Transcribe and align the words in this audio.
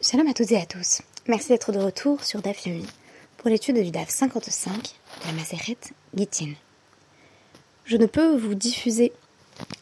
Shalom 0.00 0.28
à 0.28 0.32
toutes 0.32 0.52
et 0.52 0.56
à 0.56 0.64
tous. 0.64 1.02
Merci 1.26 1.48
d'être 1.48 1.72
de 1.72 1.80
retour 1.80 2.22
sur 2.22 2.40
DAF 2.40 2.66
Yomi 2.66 2.86
pour 3.36 3.50
l'étude 3.50 3.82
du 3.82 3.90
DAF 3.90 4.08
55 4.08 4.72
de 4.72 5.26
la 5.26 5.32
Maseret 5.32 5.76
Gittin. 6.14 6.52
Je 7.84 7.96
ne 7.96 8.06
peux 8.06 8.36
vous 8.36 8.54
diffuser 8.54 9.12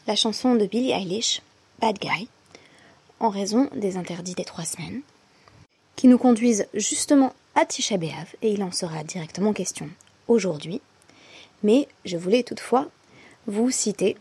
la 0.07 0.15
chanson 0.15 0.55
de 0.55 0.65
Billie 0.65 0.89
Eilish, 0.89 1.43
Bad 1.79 1.99
Guy, 1.99 2.29
en 3.19 3.29
raison 3.29 3.69
des 3.75 3.95
interdits 3.95 4.33
des 4.33 4.43
trois 4.43 4.65
semaines, 4.65 5.01
qui 5.95 6.07
nous 6.07 6.17
conduisent 6.17 6.65
justement 6.73 7.31
à 7.53 7.65
Tisha 7.67 7.97
B'Av, 7.97 8.33
et 8.41 8.51
il 8.51 8.63
en 8.63 8.71
sera 8.71 9.03
directement 9.03 9.53
question 9.53 9.87
aujourd'hui. 10.27 10.81
Mais 11.61 11.87
je 12.05 12.17
voulais 12.17 12.41
toutefois 12.41 12.87
vous 13.45 13.69
citer 13.69 14.17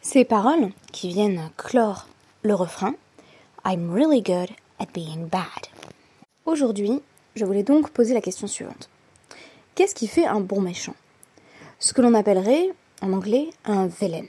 ces 0.00 0.24
paroles 0.24 0.70
qui 0.92 1.08
viennent 1.08 1.50
clore 1.58 2.08
le 2.42 2.54
refrain 2.54 2.94
I'm 3.66 3.92
really 3.92 4.22
good 4.22 4.48
being 4.92 5.26
bad. 5.26 5.68
Aujourd'hui, 6.44 7.00
je 7.36 7.44
voulais 7.44 7.62
donc 7.62 7.90
poser 7.90 8.14
la 8.14 8.20
question 8.20 8.46
suivante. 8.46 8.88
Qu'est-ce 9.74 9.94
qui 9.94 10.06
fait 10.06 10.26
un 10.26 10.40
bon 10.40 10.60
méchant? 10.60 10.94
Ce 11.78 11.92
que 11.92 12.02
l'on 12.02 12.14
appellerait 12.14 12.70
en 13.02 13.12
anglais 13.12 13.50
un 13.64 13.86
villain. 13.86 14.26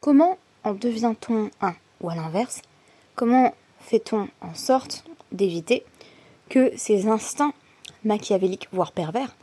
Comment 0.00 0.38
en 0.64 0.74
devient-on 0.74 1.50
un? 1.60 1.74
Ou 2.00 2.10
à 2.10 2.14
l'inverse, 2.14 2.62
comment 3.14 3.54
fait-on 3.80 4.28
en 4.40 4.54
sorte 4.54 5.04
d'éviter 5.32 5.84
que 6.48 6.72
ces 6.76 7.08
instincts 7.08 7.52
machiavéliques, 8.04 8.68
voire 8.72 8.92
pervers, 8.92 9.34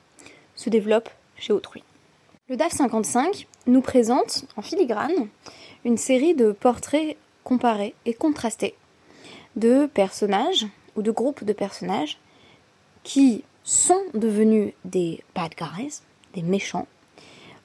se 0.56 0.70
développent 0.70 1.10
chez 1.38 1.54
autrui? 1.54 1.84
Le 2.50 2.56
DAF 2.56 2.72
55 2.72 3.48
nous 3.68 3.82
présente 3.82 4.46
en 4.56 4.62
filigrane 4.62 5.28
une 5.86 5.98
série 5.98 6.34
de 6.34 6.52
portraits 6.52 7.18
comparés 7.44 7.94
et 8.06 8.14
contrastés 8.14 8.76
de 9.58 9.88
personnages 9.88 10.68
ou 10.96 11.02
de 11.02 11.12
groupes 11.12 11.44
de 11.44 11.54
personnages 11.54 12.18
qui 13.04 13.44
sont 13.64 14.02
devenus 14.14 14.74
des 14.86 15.22
bad 15.36 15.54
guys, 15.58 16.02
des 16.34 16.42
méchants, 16.42 16.88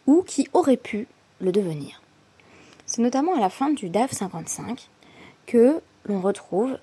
ou 0.06 0.22
qui 0.22 0.48
auraient 0.52 0.76
pu 0.76 1.06
le 1.40 1.52
devenir. 1.52 2.02
C'est 2.86 3.02
notamment 3.02 3.36
à 3.36 3.40
la 3.40 3.50
fin 3.50 3.70
du 3.70 3.88
DAF 3.88 4.10
55 4.10 4.88
que 5.46 5.80
l'on 6.06 6.20
retrouve 6.20 6.78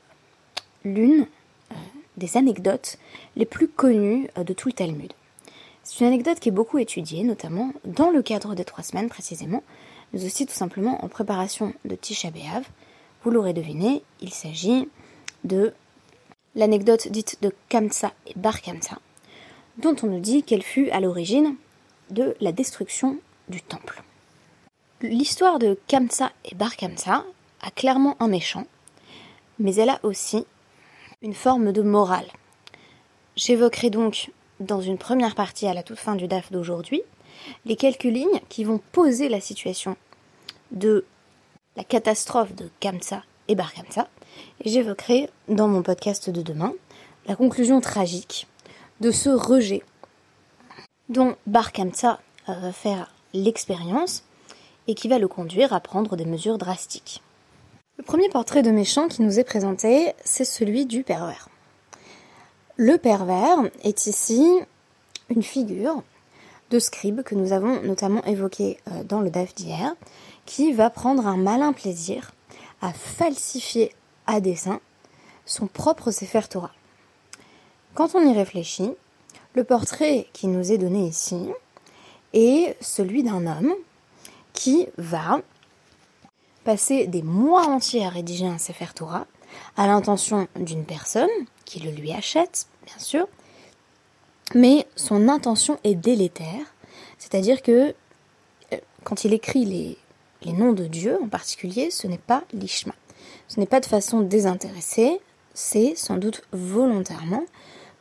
l'une 0.86 1.28
euh, 1.72 1.76
des 2.18 2.38
anecdotes 2.38 2.98
les 3.36 3.46
plus 3.46 3.68
connues 3.68 4.30
euh, 4.38 4.44
de 4.44 4.54
tout 4.54 4.70
le 4.70 4.74
Talmud. 4.74 5.12
C'est 5.84 6.00
une 6.02 6.08
anecdote 6.08 6.40
qui 6.40 6.50
est 6.50 6.54
beaucoup 6.54 6.78
étudiée, 6.78 7.24
notamment 7.24 7.74
dans 7.84 8.12
le 8.12 8.22
cadre 8.22 8.56
des 8.56 8.66
trois 8.66 8.84
semaines 8.84 9.10
précisément, 9.10 9.64
mais 10.14 10.24
aussi 10.24 10.46
tout 10.46 10.54
simplement 10.54 11.04
en 11.04 11.08
préparation 11.10 11.74
de 11.86 11.96
Tisha 11.96 12.32
B'Av, 12.32 12.64
vous 13.24 13.32
l'aurez 13.32 13.54
deviné, 13.54 14.04
il 14.22 14.34
s'agit 14.34 14.88
de 15.44 15.74
l'anecdote 16.56 17.08
dite 17.10 17.38
de 17.42 17.54
Kamsa 17.70 18.14
et 18.28 18.34
Bar 18.36 18.62
Kamsa, 18.62 19.00
dont 19.78 19.96
on 20.04 20.08
nous 20.08 20.20
dit 20.20 20.44
qu'elle 20.44 20.64
fut 20.64 20.90
à 20.92 21.00
l'origine 21.00 21.56
de 22.10 22.36
la 22.42 22.52
destruction 22.52 23.18
du 23.48 23.62
temple. 23.62 24.04
L'histoire 25.02 25.60
de 25.60 25.78
Kamsa 25.88 26.32
et 26.46 26.56
Bar 26.56 26.76
Kamsa 26.76 27.24
a 27.62 27.72
clairement 27.72 28.18
un 28.20 28.28
méchant, 28.28 28.66
mais 29.60 29.76
elle 29.76 29.90
a 29.90 30.00
aussi 30.04 30.46
une 31.22 31.34
forme 31.34 31.72
de 31.72 31.82
morale. 31.82 32.28
J'évoquerai 33.36 33.90
donc 33.90 34.32
dans 34.60 34.82
une 34.82 34.98
première 34.98 35.36
partie 35.36 35.68
à 35.68 35.74
la 35.74 35.84
toute 35.84 36.00
fin 36.00 36.16
du 36.16 36.28
DAF 36.28 36.52
d'aujourd'hui 36.52 37.02
les 37.66 37.76
quelques 37.76 38.04
lignes 38.04 38.42
qui 38.50 38.64
vont 38.64 38.80
poser 38.92 39.30
la 39.30 39.40
situation 39.40 39.96
de 40.72 41.06
la 41.76 41.84
catastrophe 41.84 42.54
de 42.56 42.70
Kamsa 42.80 43.24
et 43.48 43.56
Bar 43.56 43.74
Kamsa, 43.74 44.10
j'évoquerai 44.64 45.30
dans 45.48 45.68
mon 45.68 45.82
podcast 45.82 46.30
de 46.30 46.42
demain 46.42 46.74
la 47.28 47.36
conclusion 47.36 47.82
tragique 47.82 48.48
de 49.02 49.12
ce 49.12 49.30
rejet 49.30 49.84
dont 51.10 51.36
Bar 51.48 51.72
Kamsa 51.72 52.20
euh, 52.50 52.54
va 52.54 52.72
faire 52.72 53.14
l'expérience 53.34 54.24
et 54.88 54.96
qui 54.96 55.08
va 55.08 55.20
le 55.20 55.28
conduire 55.28 55.74
à 55.74 55.80
prendre 55.80 56.16
des 56.16 56.26
mesures 56.26 56.58
drastiques. 56.58 57.22
Le 57.98 58.04
premier 58.04 58.30
portrait 58.30 58.64
de 58.64 58.72
méchant 58.72 59.08
qui 59.08 59.22
nous 59.22 59.40
est 59.40 59.44
présenté, 59.44 60.14
c'est 60.24 60.46
celui 60.46 60.86
du 60.86 61.04
pervers. 61.04 61.50
Le 62.78 62.98
pervers 62.98 63.60
est 63.84 64.08
ici 64.08 64.44
une 65.30 65.44
figure 65.44 66.02
de 66.70 66.80
scribe 66.80 67.24
que 67.24 67.36
nous 67.36 67.52
avons 67.52 67.82
notamment 67.82 68.24
évoqué 68.24 68.78
euh, 68.88 69.04
dans 69.04 69.20
le 69.20 69.30
DAF 69.30 69.54
d'hier, 69.54 69.96
qui 70.46 70.72
va 70.72 70.90
prendre 70.90 71.28
un 71.28 71.38
malin 71.38 71.74
plaisir 71.74 72.32
à 72.82 72.94
falsifier 72.94 73.94
à 74.30 74.40
dessein 74.40 74.80
son 75.46 75.68
propre 75.68 76.12
Sefer 76.12 76.42
Torah. 76.50 76.72
Quand 77.96 78.14
on 78.14 78.22
y 78.22 78.34
réfléchit, 78.34 78.92
le 79.56 79.64
portrait 79.64 80.28
qui 80.32 80.48
nous 80.48 80.72
est 80.72 80.78
donné 80.78 81.08
ici 81.08 81.50
est 82.34 82.78
celui 82.80 83.24
d'un 83.24 83.48
homme 83.48 83.74
qui 84.54 84.88
va 84.98 85.42
passer 86.64 87.08
des 87.08 87.24
mois 87.24 87.66
entiers 87.66 88.06
à 88.06 88.10
rédiger 88.10 88.46
un 88.46 88.60
Sefer 88.60 88.94
Torah 88.94 89.26
à 89.76 89.88
l'intention 89.88 90.48
d'une 90.56 90.86
personne 90.86 91.30
qui 91.66 91.80
le 91.80 91.90
lui 91.90 92.12
achète, 92.12 92.68
bien 92.86 93.00
sûr, 93.00 93.28
mais 94.54 94.86
son 94.96 95.28
intention 95.28 95.80
est 95.84 95.96
délétère, 95.96 96.66
c'est-à-dire 97.18 97.64
que 97.64 97.96
euh, 98.74 98.78
quand 99.04 99.24
il 99.24 99.34
écrit 99.34 99.66
les, 99.66 99.98
les 100.44 100.54
noms 100.54 100.74
de 100.74 100.86
Dieu 100.86 101.18
en 101.22 101.28
particulier, 101.28 101.90
ce 101.90 102.06
n'est 102.06 102.20
pas 102.20 102.44
l'ishma. 102.54 102.94
Ce 103.50 103.60
n'est 103.60 103.66
pas 103.66 103.80
de 103.80 103.86
façon 103.88 104.22
désintéressée, 104.22 105.20
c'est 105.56 105.96
sans 105.96 106.18
doute 106.18 106.44
volontairement 106.52 107.44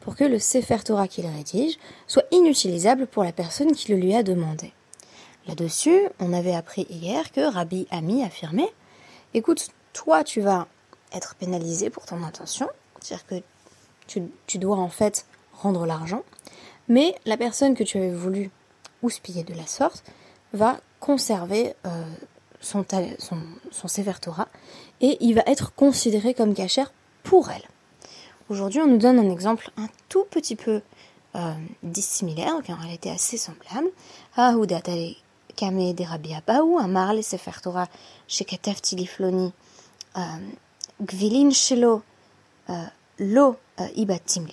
pour 0.01 0.15
que 0.15 0.25
le 0.25 0.39
Sefer 0.39 0.79
Torah 0.85 1.09
qu'il 1.09 1.27
rédige 1.27 1.79
soit 2.07 2.25
inutilisable 2.31 3.07
pour 3.07 3.25
la 3.25 3.33
personne 3.33 3.73
qui 3.73 3.91
le 3.91 3.99
lui 3.99 4.15
a 4.15 4.23
demandé. 4.23 4.73
Là-dessus, 5.47 6.03
on 6.21 6.35
avait 6.35 6.55
appris 6.55 6.87
hier 6.91 7.33
que 7.33 7.41
Rabbi 7.41 7.87
Ami 7.91 8.23
affirmait 8.23 8.73
Écoute, 9.33 9.69
toi 9.95 10.23
tu 10.23 10.43
vas 10.43 10.69
être 11.15 11.35
pénalisé 11.35 11.89
pour 11.89 12.05
ton 12.05 12.23
intention, 12.23 12.69
c'est-à-dire 13.01 13.27
que 13.27 13.43
tu, 14.47 14.59
dois 14.59 14.77
en 14.77 14.89
fait 14.91 15.27
rendre 15.55 15.87
l'argent, 15.87 16.23
mais 16.89 17.15
la 17.25 17.39
personne 17.39 17.75
que 17.75 17.85
tu 17.85 17.97
avais 17.97 18.13
voulu 18.13 18.51
houspiller 19.03 19.45
de 19.45 19.55
la 19.55 19.67
sorte 19.67 20.05
va 20.53 20.79
conserver 21.01 21.75
euh, 21.87 22.05
son, 22.61 22.85
son, 23.19 23.39
son 23.71 23.89
Sefer 23.89 24.21
Torah 24.21 24.49
et 25.01 25.17
il 25.21 25.35
va 25.35 25.43
être 25.47 25.75
considéré 25.75 26.35
comme 26.35 26.55
cachère 26.55 26.93
pour 27.23 27.51
elle. 27.51 27.63
Aujourd'hui, 28.49 28.81
on 28.81 28.87
nous 28.87 28.99
donne 28.99 29.19
un 29.19 29.31
exemple 29.31 29.71
un 29.77 29.89
tout 30.09 30.25
petit 30.31 30.57
peu 30.57 30.81
euh, 31.37 31.53
dissimilaire, 31.83 32.63
qui 32.65 32.73
en 32.73 32.77
réalité 32.77 33.11
assez 33.11 33.37
semblable. 33.37 33.91
Kame 35.57 35.93
de 35.93 36.05
Rabbi 36.05 36.35
Abaou, 36.35 36.79
Amar 36.79 37.15
le 37.15 37.21
Sefer 37.21 37.61
Torah 37.63 37.89
Tilifloni, 38.29 39.53
euh, 40.17 41.51
Shelo, 41.51 42.03
euh, 42.71 42.85
Lo 43.19 43.57
Ibatim. 43.97 44.47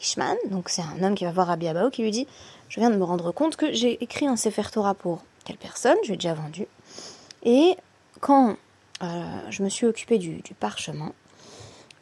Donc 0.50 0.70
c'est 0.70 0.82
un 0.82 1.04
homme 1.04 1.16
qui 1.16 1.24
va 1.24 1.32
voir 1.32 1.48
Rabbi 1.48 1.68
Abaou 1.68 1.90
qui 1.92 2.02
lui 2.02 2.12
dit 2.12 2.28
Je 2.70 2.80
viens 2.80 2.90
de 2.90 2.98
me 2.98 3.04
rendre 3.04 3.32
compte 3.32 3.56
que 3.56 3.72
j'ai 3.72 4.04
écrit 4.04 4.28
un 4.28 4.36
Sefer 4.36 4.70
Torah 4.72 4.96
pour 4.96 5.24
quelle 5.46 5.58
personne, 5.58 5.98
je 6.04 6.12
l'ai 6.12 6.18
déjà 6.18 6.34
vendu. 6.34 6.68
Et 7.44 7.78
quand 8.25 8.58
je 9.52 9.62
me 9.62 9.69
suis 9.69 9.86
occupé 9.86 10.18
du, 10.18 10.41
parchemin, 10.59 11.12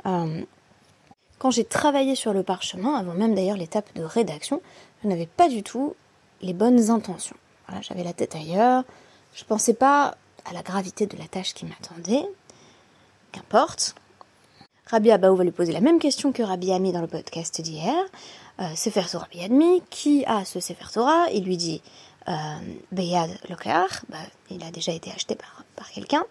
quand 0.06 1.51
j'ai 1.51 1.66
travaillé 1.66 2.16
sur 2.16 2.31
le 2.31 2.44
parchemin, 2.44 2.95
avant 2.95 3.13
même 3.13 3.35
d'ailleurs 3.35 3.57
l'étape 3.57 3.94
de 3.95 4.03
rédaction, 4.03 4.62
je 5.03 5.09
n'avais 5.09 5.25
pas 5.25 5.50
du 5.50 5.63
tout 5.63 5.95
les 6.41 6.53
bonnes 6.53 6.89
intentions. 6.89 7.35
Voilà, 7.67 7.81
j'avais 7.81 8.06
la 8.06 8.13
tête 8.13 8.35
ailleurs, 8.35 8.85
je 9.33 9.44
ne 9.44 9.47
pensais 9.47 9.73
pas 9.73 10.16
à 10.45 10.53
la 10.53 10.62
gravité 10.62 11.07
de 11.07 11.17
la 11.17 11.28
tâche 11.28 11.53
qui 11.53 11.66
m'attendait. 11.66 12.25
Qu'importe. 13.33 13.95
Rabbi 14.85 15.12
Abaou 15.12 15.35
va 15.35 15.44
lui 15.44 15.51
poser 15.51 15.73
la 15.73 15.81
même 15.81 16.00
question 16.00 16.31
que 16.31 16.42
Rabbi 16.42 16.71
Ami 16.71 16.94
dans 16.94 17.01
le 17.01 17.07
podcast 17.07 17.59
d'hier. 17.59 17.94
Euh, 18.62 18.75
Sefer 18.75 19.03
Torah 19.12 19.27
Rabbi 19.36 19.81
qui 19.89 20.24
a 20.25 20.45
ce 20.45 20.62
Sefer 20.62 20.86
Torah? 20.94 21.25
Il 21.33 21.44
lui 21.44 21.57
dit 21.57 21.81
euh, 22.30 22.33
Beyad 22.94 23.31
Lokar, 23.50 23.88
bah, 24.07 24.18
il 24.50 24.63
a 24.63 24.71
déjà 24.71 24.94
été 24.94 25.12
acheté 25.12 25.36
par, 25.36 25.62
par 25.75 25.90
quelqu'un. 25.90 26.24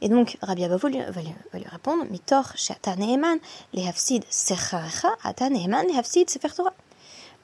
Et 0.00 0.08
donc, 0.08 0.38
Rabbi 0.42 0.64
Abavou 0.64 0.88
va, 0.88 0.90
lui 0.90 1.66
répondre 1.66 2.04
Mitor 2.10 2.54
neeman 2.96 3.38
lehafsid 3.74 4.24
secharecha 4.30 5.08
ata 5.22 5.50
neeman 5.50 5.86
lehafsid 5.86 6.30
sefer 6.30 6.54
Torah. 6.54 6.74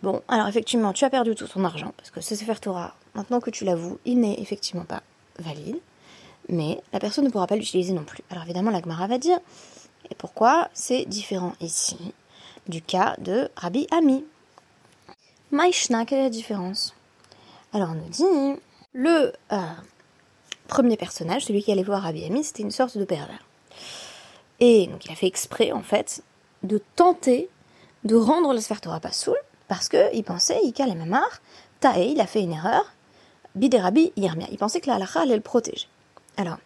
Bon, 0.02 0.22
alors 0.28 0.48
effectivement, 0.48 0.92
tu 0.92 1.04
as 1.04 1.10
perdu 1.10 1.34
tout 1.34 1.46
ton 1.46 1.64
argent, 1.64 1.92
parce 1.96 2.10
que 2.10 2.20
ce 2.20 2.34
sefer 2.34 2.60
Torah, 2.60 2.94
maintenant 3.14 3.40
que 3.40 3.50
tu 3.50 3.64
l'avoues, 3.64 3.98
il 4.04 4.20
n'est 4.20 4.40
effectivement 4.40 4.84
pas 4.84 5.02
valide, 5.38 5.78
mais 6.48 6.80
la 6.92 7.00
personne 7.00 7.24
ne 7.24 7.30
pourra 7.30 7.46
pas 7.46 7.56
l'utiliser 7.56 7.92
non 7.92 8.04
plus. 8.04 8.22
Alors 8.30 8.44
évidemment, 8.44 8.70
la 8.70 8.80
Gemara 8.80 9.06
va 9.06 9.18
dire 9.18 9.38
Et 10.10 10.14
pourquoi 10.14 10.68
c'est 10.74 11.04
différent 11.06 11.54
ici 11.60 11.98
du 12.68 12.82
cas 12.82 13.16
de 13.18 13.48
Rabbi 13.56 13.86
Ami? 13.90 14.24
Maïshna, 15.50 16.04
quelle 16.04 16.20
est 16.20 16.24
la 16.24 16.30
différence? 16.30 16.94
Alors 17.72 17.90
on 17.90 17.94
nous 17.94 18.08
dit 18.08 18.60
le. 18.92 19.32
Euh, 19.52 19.58
premier 20.66 20.96
personnage, 20.96 21.44
celui 21.44 21.62
qui 21.62 21.72
allait 21.72 21.82
voir 21.82 22.02
Rabbi 22.02 22.24
Ami, 22.24 22.44
c'était 22.44 22.62
une 22.62 22.70
sorte 22.70 22.98
de 22.98 23.04
pervers. 23.04 23.44
Et 24.60 24.86
donc 24.86 25.04
il 25.04 25.12
a 25.12 25.14
fait 25.14 25.26
exprès, 25.26 25.72
en 25.72 25.82
fait, 25.82 26.22
de 26.62 26.80
tenter 26.96 27.48
de 28.04 28.14
rendre 28.14 28.52
le 28.52 28.60
Sefer 28.60 28.80
Torah 28.80 29.00
Passoul 29.00 29.36
parce 29.68 29.88
qu'il 29.88 30.24
pensait, 30.24 30.60
Ika 30.62 30.86
Mamar, 30.94 31.40
Tae, 31.80 32.12
il 32.12 32.20
a 32.20 32.26
fait 32.26 32.42
une 32.42 32.52
erreur, 32.52 32.84
Biderabi 33.54 34.12
Yermia. 34.16 34.46
Il 34.50 34.58
pensait 34.58 34.80
que 34.80 34.86
la 34.86 34.94
halakha 34.94 35.20
allait 35.22 35.34
le 35.34 35.40
protéger. 35.40 35.88
Alors, 36.36 36.58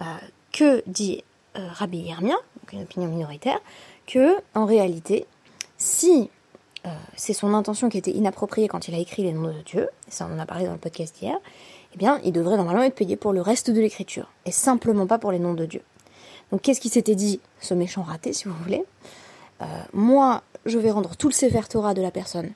euh, 0.00 0.04
que 0.52 0.82
dit 0.86 1.22
euh, 1.58 1.68
Rabbi 1.72 1.98
Yermia, 1.98 2.36
donc 2.60 2.72
une 2.72 2.82
opinion 2.82 3.08
minoritaire, 3.08 3.58
que 4.06 4.36
en 4.54 4.64
réalité, 4.64 5.26
si 5.76 6.30
euh, 6.86 6.90
c'est 7.16 7.34
son 7.34 7.52
intention 7.54 7.88
qui 7.88 7.98
était 7.98 8.12
inappropriée 8.12 8.68
quand 8.68 8.88
il 8.88 8.94
a 8.94 8.98
écrit 8.98 9.22
les 9.22 9.32
noms 9.32 9.48
de 9.48 9.62
Dieu, 9.62 9.88
ça 10.08 10.26
on 10.30 10.34
en 10.34 10.38
a 10.38 10.46
parlé 10.46 10.64
dans 10.66 10.72
le 10.72 10.78
podcast 10.78 11.20
hier, 11.20 11.36
eh 11.94 11.96
bien, 11.96 12.20
il 12.24 12.32
devrait 12.32 12.56
normalement 12.56 12.82
être 12.82 12.94
payé 12.94 13.16
pour 13.16 13.32
le 13.32 13.40
reste 13.40 13.70
de 13.70 13.80
l'écriture, 13.80 14.30
et 14.44 14.52
simplement 14.52 15.06
pas 15.06 15.18
pour 15.18 15.32
les 15.32 15.38
noms 15.38 15.54
de 15.54 15.66
Dieu. 15.66 15.82
Donc, 16.52 16.62
qu'est-ce 16.62 16.80
qui 16.80 16.88
s'était 16.88 17.14
dit, 17.14 17.40
ce 17.60 17.74
méchant 17.74 18.02
raté, 18.02 18.32
si 18.32 18.48
vous 18.48 18.54
voulez? 18.62 18.84
Moi, 19.92 20.42
je 20.64 20.78
vais 20.78 20.90
rendre 20.90 21.16
tout 21.16 21.28
le 21.28 21.34
Sefer 21.34 21.68
Torah 21.68 21.94
de 21.94 22.02
la 22.02 22.10
personne 22.10 22.52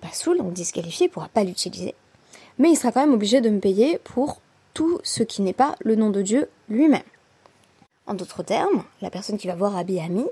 pas 0.00 0.12
saoul, 0.12 0.38
donc 0.38 0.52
disqualifié, 0.52 1.06
il 1.06 1.08
pourra 1.08 1.28
pas 1.28 1.44
l'utiliser, 1.44 1.94
mais 2.58 2.70
il 2.70 2.76
sera 2.76 2.92
quand 2.92 3.00
même 3.00 3.14
obligé 3.14 3.40
de 3.40 3.48
me 3.48 3.60
payer 3.60 3.98
pour 4.04 4.40
tout 4.74 5.00
ce 5.02 5.22
qui 5.22 5.40
n'est 5.40 5.54
pas 5.54 5.76
le 5.80 5.96
nom 5.96 6.10
de 6.10 6.20
Dieu 6.20 6.50
lui-même. 6.68 7.02
En 8.06 8.12
d'autres 8.12 8.42
termes, 8.42 8.84
la 9.00 9.08
personne 9.08 9.38
qui 9.38 9.46
va 9.46 9.54
voir 9.54 9.72
Rabbi 9.72 9.98
Ami 9.98 10.26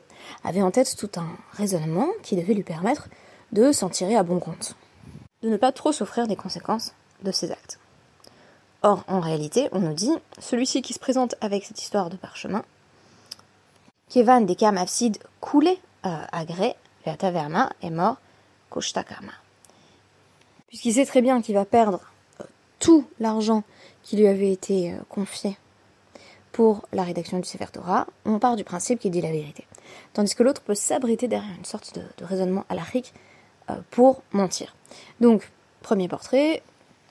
avait 0.45 0.61
en 0.61 0.71
tête 0.71 0.95
tout 0.97 1.11
un 1.17 1.29
raisonnement 1.53 2.09
qui 2.23 2.37
devait 2.37 2.53
lui 2.53 2.65
permettre 2.65 3.09
de 3.53 3.73
s'en 3.73 3.89
tirer 3.89 4.15
à 4.15 4.23
bon 4.23 4.41
compte, 4.41 4.77
de 5.43 5.49
ne 5.49 5.57
pas 5.57 5.73
trop 5.73 5.93
souffrir 5.93 6.27
des 6.27 6.37
conséquences 6.37 6.93
de 7.23 7.33
ses 7.33 7.51
actes. 7.51 7.79
Or, 8.85 9.05
en 9.07 9.21
réalité, 9.21 9.69
on 9.71 9.79
nous 9.79 9.95
dit, 9.95 10.13
celui-ci 10.41 10.83
qui 10.83 10.93
se 10.93 10.99
présente 10.99 11.37
avec 11.41 11.65
cette 11.65 11.81
histoire 11.81 12.11
de 12.11 12.17
parchemin, 12.17 12.65
Kevan 14.09 14.45
des 14.45 14.57
Afsid 14.61 15.19
coulé 15.41 15.79
euh, 16.05 16.25
à 16.33 16.45
gré, 16.45 16.75
Verma 17.07 17.71
est 17.81 17.91
mort, 17.91 18.17
Koshtakarma. 18.71 19.33
Puisqu'il 20.67 20.95
sait 20.95 21.07
très 21.07 21.23
bien 21.23 21.41
qu'il 21.43 21.55
va 21.55 21.65
perdre 21.65 22.01
euh, 22.41 22.45
tout 22.81 23.07
l'argent 23.21 23.63
qui 24.03 24.17
lui 24.17 24.27
avait 24.27 24.51
été 24.51 24.93
euh, 24.93 24.97
confié 25.09 25.57
pour 26.51 26.83
la 26.93 27.05
rédaction 27.05 27.39
du 27.39 27.49
Sefer 27.49 27.67
Torah, 27.73 28.07
on 28.25 28.41
part 28.41 28.57
du 28.57 28.65
principe 28.65 28.99
qu'il 28.99 29.13
dit 29.13 29.23
la 29.23 29.31
vérité. 29.31 29.65
Tandis 30.13 30.35
que 30.35 30.43
l'autre 30.43 30.61
peut 30.61 30.75
s'abriter 30.75 31.29
derrière 31.29 31.57
une 31.57 31.65
sorte 31.65 31.95
de, 31.95 32.25
raisonnement 32.25 32.67
alachique 32.69 33.15
pour 33.91 34.23
mentir. 34.33 34.75
Donc, 35.21 35.51
premier 35.81 36.09
portrait, 36.09 36.63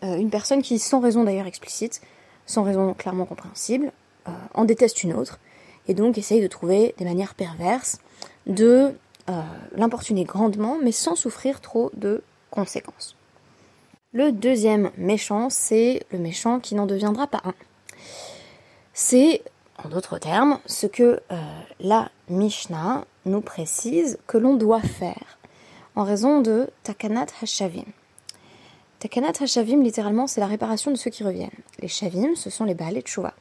euh, 0.03 0.18
une 0.18 0.30
personne 0.30 0.62
qui, 0.62 0.80
sans 0.80 1.00
raison 1.00 1.24
d'ailleurs 1.24 1.48
explicite, 1.48 2.01
sans 2.45 2.63
raison 2.63 2.94
clairement 2.94 3.25
compréhensible, 3.25 3.92
euh, 4.27 4.31
en 4.53 4.65
déteste 4.65 5.03
une 5.03 5.13
autre, 5.13 5.39
et 5.88 5.94
donc 5.94 6.18
essaye 6.18 6.42
de 6.42 6.48
trouver 6.48 6.94
des 6.98 7.06
manières 7.06 7.36
perverses 7.36 8.00
de 8.48 8.94
l'importuner 9.77 10.25
grandement, 10.25 10.77
mais 10.83 10.92
sans 10.92 11.15
souffrir 11.15 11.62
trop 11.62 11.89
de 11.94 12.21
conséquences. 12.50 13.15
Le 14.13 14.33
deuxième 14.33 14.92
méchant, 14.98 15.50
c'est 15.50 16.06
le 16.12 16.19
méchant 16.19 16.59
qui 16.59 16.75
n'en 16.75 16.86
deviendra 16.86 17.27
pas 17.27 17.42
un. 17.45 17.53
C'est, 18.94 19.42
en 19.81 19.88
d'autres 19.88 20.18
termes, 20.18 20.59
ce 20.65 20.86
que 20.86 21.21
euh, 21.31 21.36
la 21.80 22.12
Mishnah 22.27 23.06
nous 23.25 23.39
précise 23.39 24.19
que 24.27 24.38
l'on 24.38 24.57
doit 24.57 24.81
faire 24.81 25.38
en 25.95 26.03
raison 26.03 26.42
de 26.42 26.69
Takanat 26.83 27.27
Hashavim. 27.42 27.86
Takanat 29.01 29.42
Hashavim, 29.42 29.81
littéralement, 29.81 30.27
c'est 30.27 30.42
la 30.42 30.45
réparation 30.45 30.92
de 30.92 30.95
ceux 30.95 31.09
qui 31.09 31.24
reviennent. 31.24 31.50
Les 31.80 31.88
Shavim, 31.88 32.36
ce 32.36 32.51
sont 32.51 32.65
les 32.65 32.75
Baal 32.75 32.98
et 32.98 33.01
Tshuva. 33.01 33.33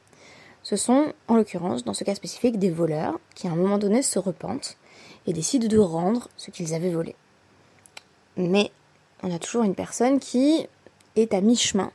Ce 0.63 0.75
sont, 0.75 1.13
en 1.27 1.35
l'occurrence, 1.35 1.83
dans 1.83 1.93
ce 1.93 2.03
cas 2.03 2.15
spécifique, 2.15 2.57
des 2.57 2.71
voleurs 2.71 3.19
qui, 3.35 3.47
à 3.47 3.51
un 3.51 3.55
moment 3.55 3.77
donné, 3.77 4.01
se 4.01 4.17
repentent 4.17 4.75
et 5.27 5.33
décident 5.33 5.67
de 5.67 5.77
rendre 5.77 6.29
ce 6.35 6.49
qu'ils 6.49 6.73
avaient 6.73 6.89
volé. 6.89 7.15
Mais 8.37 8.71
on 9.21 9.31
a 9.31 9.37
toujours 9.37 9.61
une 9.61 9.75
personne 9.75 10.19
qui 10.19 10.65
est 11.15 11.31
à 11.31 11.41
mi-chemin 11.41 11.91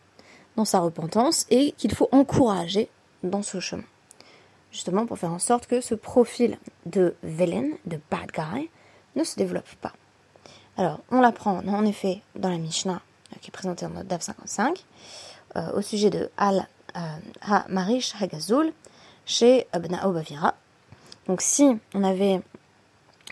dans 0.54 0.64
sa 0.64 0.78
repentance 0.78 1.44
et 1.50 1.72
qu'il 1.72 1.92
faut 1.92 2.08
encourager 2.12 2.88
dans 3.24 3.42
ce 3.42 3.58
chemin. 3.58 3.82
Justement 4.70 5.06
pour 5.06 5.18
faire 5.18 5.32
en 5.32 5.40
sorte 5.40 5.66
que 5.66 5.80
ce 5.80 5.96
profil 5.96 6.56
de 6.84 7.16
villain, 7.24 7.66
de 7.84 7.98
bad 8.12 8.30
guy, 8.32 8.70
ne 9.16 9.24
se 9.24 9.34
développe 9.34 9.74
pas. 9.80 9.92
Alors, 10.76 11.00
on 11.10 11.20
l'apprend 11.20 11.66
en 11.66 11.84
effet 11.84 12.22
dans 12.36 12.50
la 12.50 12.58
Mishnah 12.58 13.02
qui 13.40 13.48
est 13.48 13.52
présentée 13.52 13.86
en 13.86 13.90
DAF 14.04 14.22
55 14.22 14.84
euh, 15.56 15.72
au 15.72 15.82
sujet 15.82 16.10
de 16.10 16.30
Al 16.36 16.66
euh, 16.96 17.00
Ha-Marish 17.42 18.14
Hagazul 18.20 18.72
chez 19.24 19.66
Abnao 19.72 20.12
Bavira. 20.12 20.54
Donc, 21.26 21.40
si 21.40 21.78
on 21.94 22.04
avait 22.04 22.40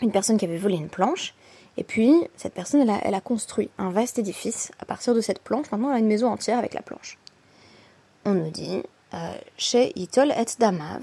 une 0.01 0.11
personne 0.11 0.37
qui 0.37 0.45
avait 0.45 0.57
volé 0.57 0.75
une 0.75 0.89
planche, 0.89 1.33
et 1.77 1.83
puis 1.83 2.13
cette 2.35 2.53
personne, 2.53 2.89
elle 3.03 3.13
a, 3.13 3.21
construit 3.21 3.69
un 3.77 3.89
vaste 3.89 4.19
édifice 4.19 4.71
à 4.79 4.85
partir 4.85 5.13
de 5.13 5.21
cette 5.21 5.39
planche. 5.39 5.71
Maintenant, 5.71 5.89
elle 5.89 5.95
a 5.95 5.99
une 5.99 6.07
maison 6.07 6.29
entière 6.29 6.57
avec 6.57 6.73
la 6.73 6.81
planche. 6.81 7.17
On 8.25 8.33
nous 8.33 8.49
dit 8.49 8.81
chez 9.57 9.97
Itol 9.97 10.31
et 10.31 10.45
Damav, 10.59 11.01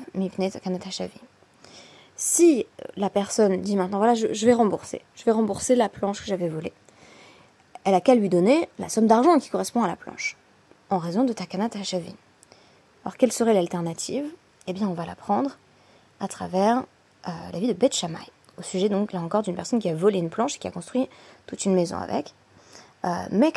Si 2.16 2.66
la 2.96 3.10
personne 3.10 3.60
dit 3.60 3.76
maintenant, 3.76 3.98
voilà, 3.98 4.14
je, 4.14 4.46
vais 4.46 4.52
rembourser, 4.52 5.02
je 5.14 5.24
vais 5.24 5.32
rembourser 5.32 5.74
la 5.74 5.88
planche 5.88 6.20
que 6.20 6.26
j'avais 6.26 6.48
volée, 6.48 6.72
elle 7.84 7.94
a 7.94 8.00
qu'à 8.00 8.14
lui 8.14 8.28
donner 8.28 8.68
la 8.78 8.88
somme 8.88 9.06
d'argent 9.06 9.38
qui 9.38 9.50
correspond 9.50 9.82
à 9.82 9.88
la 9.88 9.96
planche, 9.96 10.36
en 10.90 10.98
raison 10.98 11.24
de 11.24 11.32
Takanat 11.32 11.70
Hashavin. 11.74 12.14
Alors, 13.04 13.16
quelle 13.16 13.32
serait 13.32 13.54
l'alternative? 13.54 14.24
Eh 14.66 14.72
bien, 14.72 14.88
on 14.88 14.94
va 14.94 15.06
la 15.06 15.16
prendre 15.16 15.58
à 16.20 16.28
travers 16.28 16.84
euh, 17.28 17.30
la 17.52 17.58
vie 17.58 17.66
de 17.66 17.72
Beth 17.72 17.94
Shammai, 17.94 18.30
au 18.58 18.62
sujet 18.62 18.88
donc, 18.88 19.12
là 19.12 19.20
encore, 19.20 19.42
d'une 19.42 19.56
personne 19.56 19.80
qui 19.80 19.88
a 19.88 19.94
volé 19.94 20.18
une 20.18 20.30
planche 20.30 20.56
et 20.56 20.58
qui 20.58 20.68
a 20.68 20.70
construit 20.70 21.08
toute 21.46 21.64
une 21.64 21.74
maison 21.74 21.96
avec. 21.96 22.34
Euh, 23.04 23.50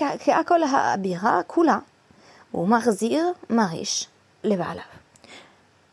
kula, 1.48 1.84
ou 2.54 2.66
marzir 2.66 3.22
marish, 3.50 4.10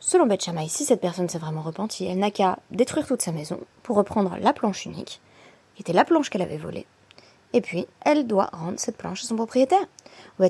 Selon 0.00 0.26
Beth 0.26 0.42
Shammai, 0.42 0.68
si 0.68 0.84
cette 0.84 1.00
personne 1.00 1.28
s'est 1.28 1.38
vraiment 1.38 1.62
repentie, 1.62 2.06
elle 2.06 2.18
n'a 2.18 2.30
qu'à 2.30 2.58
détruire 2.70 3.06
toute 3.06 3.22
sa 3.22 3.32
maison 3.32 3.60
pour 3.82 3.96
reprendre 3.96 4.36
la 4.40 4.52
planche 4.52 4.86
unique, 4.86 5.20
qui 5.74 5.82
était 5.82 5.92
la 5.92 6.04
planche 6.04 6.30
qu'elle 6.30 6.42
avait 6.42 6.56
volée, 6.56 6.86
et 7.52 7.60
puis 7.60 7.86
elle 8.04 8.26
doit 8.26 8.50
rendre 8.52 8.78
cette 8.78 8.96
planche 8.96 9.24
à 9.24 9.26
son 9.26 9.36
propriétaire. 9.36 9.86
Mais 10.38 10.48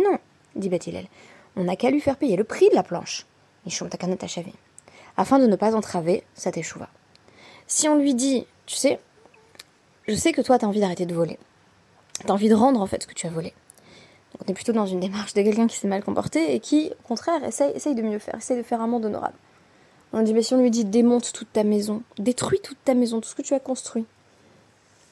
non, 0.00 0.18
dit 0.56 0.68
Beth 0.68 0.88
on 1.54 1.64
n'a 1.64 1.76
qu'à 1.76 1.90
lui 1.90 2.00
faire 2.00 2.16
payer 2.16 2.36
le 2.36 2.44
prix 2.44 2.70
de 2.70 2.74
la 2.74 2.82
planche, 2.82 3.26
afin 5.16 5.38
de 5.38 5.46
ne 5.46 5.56
pas 5.56 5.74
entraver 5.74 6.24
sa 6.34 6.50
teshuva. 6.50 6.88
Si 7.66 7.88
on 7.88 7.98
lui 7.98 8.14
dit, 8.14 8.46
tu 8.66 8.76
sais, 8.76 8.98
je 10.08 10.14
sais 10.14 10.32
que 10.32 10.40
toi 10.40 10.58
tu 10.58 10.64
as 10.64 10.68
envie 10.68 10.80
d'arrêter 10.80 11.06
de 11.06 11.14
voler, 11.14 11.38
tu 12.20 12.26
as 12.30 12.32
envie 12.32 12.48
de 12.48 12.54
rendre 12.54 12.80
en 12.80 12.86
fait 12.86 13.02
ce 13.02 13.06
que 13.06 13.14
tu 13.14 13.26
as 13.26 13.30
volé, 13.30 13.52
on 14.40 14.50
est 14.50 14.54
plutôt 14.54 14.72
dans 14.72 14.86
une 14.86 15.00
démarche 15.00 15.34
de 15.34 15.42
quelqu'un 15.42 15.66
qui 15.66 15.76
s'est 15.76 15.88
mal 15.88 16.02
comporté 16.02 16.54
et 16.54 16.60
qui, 16.60 16.90
au 17.04 17.08
contraire, 17.08 17.44
essaye, 17.44 17.94
de 17.94 18.02
mieux 18.02 18.18
faire, 18.18 18.36
essaye 18.36 18.56
de 18.56 18.62
faire 18.62 18.80
un 18.80 18.86
monde 18.86 19.04
honorable. 19.04 19.36
On 20.12 20.22
dit, 20.22 20.34
mais 20.34 20.42
si 20.42 20.54
on 20.54 20.60
lui 20.60 20.70
dit 20.70 20.84
démonte 20.84 21.32
toute 21.32 21.52
ta 21.52 21.64
maison, 21.64 22.02
détruis 22.18 22.60
toute 22.60 22.82
ta 22.84 22.94
maison, 22.94 23.20
tout 23.20 23.28
ce 23.28 23.34
que 23.34 23.42
tu 23.42 23.54
as 23.54 23.60
construit, 23.60 24.04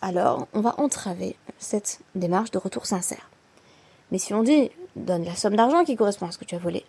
alors 0.03 0.49
on 0.55 0.61
va 0.61 0.75
entraver 0.79 1.37
cette 1.59 2.01
démarche 2.15 2.51
de 2.51 2.59
retour 2.59 2.87
sincère. 2.87 3.29
Mais 4.11 4.19
si 4.19 4.35
on 4.35 4.43
dit 4.43 4.71
donne 4.97 5.25
la 5.25 5.37
somme 5.37 5.57
d'argent 5.57 5.85
qui 5.85 5.97
correspond 5.97 6.27
à 6.27 6.33
ce 6.33 6.39
que 6.39 6.45
tu 6.45 6.55
as 6.55 6.59
volé, 6.59 6.85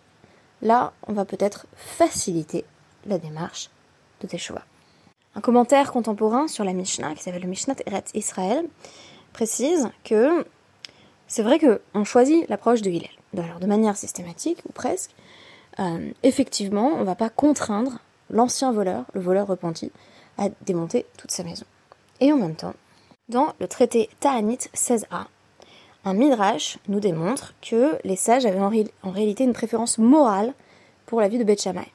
là 0.60 0.92
on 1.06 1.12
va 1.12 1.24
peut-être 1.24 1.66
faciliter 1.76 2.64
la 3.06 3.18
démarche 3.18 3.70
de 4.20 4.26
tes 4.26 4.38
choix. 4.38 4.62
Un 5.34 5.40
commentaire 5.40 5.92
contemporain 5.92 6.46
sur 6.46 6.64
la 6.64 6.74
Mishnah, 6.74 7.14
qui 7.14 7.22
s'appelle 7.22 7.42
le 7.42 7.48
Mishnah 7.48 7.74
Eretz 7.86 8.10
Israël, 8.14 8.66
précise 9.32 9.88
que 10.04 10.44
c'est 11.26 11.42
vrai 11.42 11.58
qu'on 11.58 12.04
choisit 12.04 12.46
l'approche 12.50 12.82
de 12.82 12.90
Hillel. 12.90 13.08
Alors, 13.38 13.58
de 13.58 13.66
manière 13.66 13.96
systématique, 13.96 14.58
ou 14.68 14.72
presque, 14.72 15.12
euh, 15.80 16.10
effectivement, 16.22 16.88
on 16.88 17.00
ne 17.00 17.04
va 17.04 17.14
pas 17.14 17.30
contraindre 17.30 17.98
l'ancien 18.28 18.72
voleur, 18.72 19.06
le 19.14 19.22
voleur 19.22 19.46
repenti, 19.46 19.90
à 20.36 20.50
démonter 20.66 21.06
toute 21.16 21.30
sa 21.30 21.44
maison. 21.44 21.64
Et 22.20 22.30
en 22.30 22.36
même 22.36 22.54
temps, 22.54 22.74
dans 23.28 23.52
le 23.60 23.68
traité 23.68 24.08
Ta'anit 24.20 24.58
16a, 24.74 25.26
un 26.04 26.14
midrash 26.14 26.78
nous 26.88 27.00
démontre 27.00 27.54
que 27.60 27.96
les 28.04 28.16
sages 28.16 28.44
avaient 28.46 28.60
en, 28.60 29.10
réalité 29.10 29.44
une 29.44 29.52
préférence 29.52 29.98
morale 29.98 30.52
pour 31.06 31.20
la 31.20 31.28
vie 31.28 31.38
de 31.38 31.44
Beth 31.44 31.62
Shammai. 31.62 31.86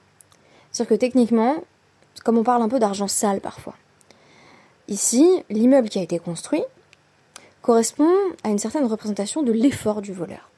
C'est-à-dire 0.71 0.95
que 0.95 0.99
techniquement, 0.99 1.55
comme 2.23 2.37
on 2.37 2.43
parle 2.43 2.61
un 2.61 2.69
peu 2.69 2.79
d'argent 2.79 3.07
sale 3.07 3.41
parfois, 3.41 3.75
ici, 4.87 5.43
l'immeuble 5.49 5.89
qui 5.89 5.99
a 5.99 6.03
été 6.03 6.19
construit, 6.19 6.63
correspond 7.61 8.13
à 8.43 8.49
une 8.49 8.59
certaine 8.59 8.85
représentation 8.85 9.43
de 9.43 9.51
l'effort 9.51 10.01
du 10.01 10.13
voleur. 10.13 10.49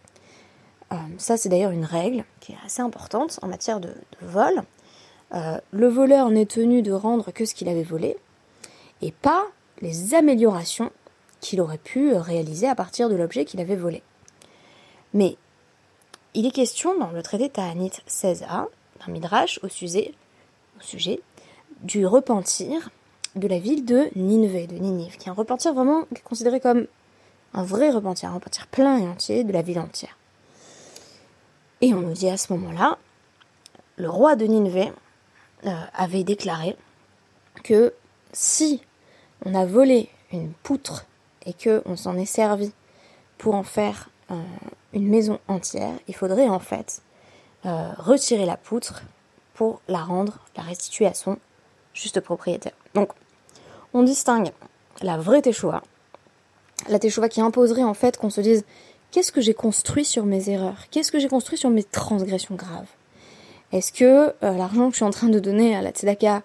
Euh, 0.91 0.95
ça, 1.17 1.37
c'est 1.37 1.49
d'ailleurs 1.49 1.71
une 1.71 1.85
règle 1.85 2.23
qui 2.39 2.51
est 2.51 2.57
assez 2.65 2.81
importante 2.81 3.39
en 3.41 3.47
matière 3.47 3.79
de, 3.79 3.93
vol. 4.21 4.61
Euh, 5.33 5.59
le 5.71 5.87
voleur 5.87 6.29
n'est 6.29 6.45
tenu 6.45 6.83
de 6.83 6.91
rendre 6.91 7.31
que 7.31 7.45
ce 7.45 7.55
qu'il 7.55 7.69
avait 7.69 7.83
volé 7.83 8.17
et 9.01 9.11
pas 9.11 9.47
les 9.81 10.13
améliorations 10.13 10.91
qu'il 11.39 11.61
aurait 11.61 11.77
pu 11.77 12.13
réaliser 12.13 12.67
à 12.67 12.75
partir 12.75 13.09
de 13.09 13.15
l'objet 13.15 13.45
qu'il 13.45 13.59
avait 13.59 13.75
volé. 13.75 14.03
Mais 15.13 15.37
il 16.33 16.45
est 16.45 16.51
question 16.51 16.97
dans 16.97 17.11
le 17.11 17.23
traité 17.23 17.49
Ta'anit 17.49 17.91
16a 18.07 18.67
d'un 18.99 19.11
midrash 19.11 19.59
au 19.63 19.69
sujet, 19.69 20.13
du 21.81 22.05
repentir 22.05 22.89
de 23.35 23.47
la 23.47 23.59
ville 23.59 23.85
de 23.85 24.09
Nineveh, 24.15 24.67
de 24.67 24.75
Ninive, 24.75 25.17
qui 25.17 25.27
est 25.27 25.31
un 25.31 25.35
repentir 25.35 25.73
vraiment 25.73 26.05
considéré 26.23 26.59
comme 26.59 26.87
un 27.53 27.63
vrai 27.63 27.89
repentir, 27.89 28.29
un 28.29 28.33
repentir 28.33 28.67
plein 28.67 28.97
et 28.97 29.07
entier 29.07 29.43
de 29.43 29.51
la 29.51 29.61
ville 29.61 29.79
entière. 29.79 30.17
Et 31.81 31.93
on 31.93 32.01
nous 32.01 32.13
dit 32.13 32.29
à 32.29 32.37
ce 32.37 32.51
moment-là, 32.53 32.97
le 33.95 34.09
roi 34.09 34.35
de 34.35 34.45
Nineveh 34.45 34.91
euh, 35.65 35.71
avait 35.93 36.23
déclaré 36.23 36.75
que 37.63 37.93
si 38.33 38.81
on 39.45 39.55
a 39.55 39.65
volé 39.65 40.09
une 40.31 40.51
poutre 40.63 41.05
et 41.45 41.53
que 41.53 41.81
on 41.85 41.95
s'en 41.95 42.17
est 42.17 42.25
servi 42.25 42.71
pour 43.37 43.55
en 43.55 43.63
faire 43.63 44.09
euh, 44.31 44.35
une 44.93 45.07
maison 45.07 45.39
entière, 45.47 45.93
il 46.07 46.15
faudrait 46.15 46.49
en 46.49 46.59
fait 46.59 47.01
euh, 47.65 47.89
retirer 47.97 48.45
la 48.45 48.57
poutre 48.57 49.03
pour 49.53 49.81
la 49.87 49.99
rendre, 50.03 50.39
la 50.55 50.63
restituer 50.63 51.05
à 51.05 51.13
son 51.13 51.37
juste 51.93 52.19
propriétaire. 52.19 52.73
Donc, 52.93 53.09
on 53.93 54.03
distingue 54.03 54.51
la 55.01 55.17
vraie 55.17 55.41
Teshuva, 55.41 55.81
la 56.87 56.99
Teshuva 56.99 57.29
qui 57.29 57.41
imposerait 57.41 57.83
en 57.83 57.93
fait 57.93 58.17
qu'on 58.17 58.29
se 58.29 58.41
dise 58.41 58.65
qu'est-ce 59.11 59.31
que 59.31 59.41
j'ai 59.41 59.53
construit 59.53 60.05
sur 60.05 60.25
mes 60.25 60.49
erreurs, 60.49 60.85
qu'est-ce 60.91 61.11
que 61.11 61.19
j'ai 61.19 61.29
construit 61.29 61.57
sur 61.57 61.69
mes 61.69 61.83
transgressions 61.83 62.55
graves? 62.55 62.87
Est-ce 63.71 63.91
que 63.91 64.33
euh, 64.43 64.57
l'argent 64.57 64.87
que 64.87 64.91
je 64.91 64.97
suis 64.97 65.05
en 65.05 65.11
train 65.11 65.29
de 65.29 65.39
donner 65.39 65.75
à 65.75 65.81
la 65.81 65.91
Tzedaka 65.91 66.41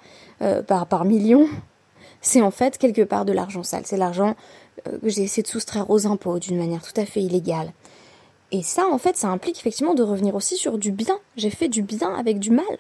par, 0.66 0.86
par 0.86 1.04
millions, 1.06 1.48
c'est 2.24 2.40
en 2.40 2.50
fait 2.50 2.78
quelque 2.78 3.02
part 3.02 3.24
de 3.24 3.32
l'argent 3.32 3.62
sale, 3.62 3.84
c'est 3.84 3.98
l'argent 3.98 4.34
que 4.84 5.08
j'ai 5.08 5.22
essayé 5.22 5.42
de 5.42 5.48
soustraire 5.48 5.90
aux 5.90 6.06
impôts 6.06 6.38
d'une 6.38 6.56
manière 6.56 6.82
tout 6.82 6.98
à 6.98 7.04
fait 7.04 7.22
illégale. 7.22 7.72
Et 8.50 8.62
ça, 8.62 8.86
en 8.86 8.98
fait, 8.98 9.16
ça 9.16 9.28
implique 9.28 9.58
effectivement 9.58 9.94
de 9.94 10.02
revenir 10.02 10.34
aussi 10.34 10.56
sur 10.56 10.78
du 10.78 10.90
bien. 10.90 11.18
J'ai 11.36 11.50
fait 11.50 11.68
du 11.68 11.82
bien 11.82 12.14
avec 12.14 12.38
du 12.38 12.50
mal. 12.50 12.78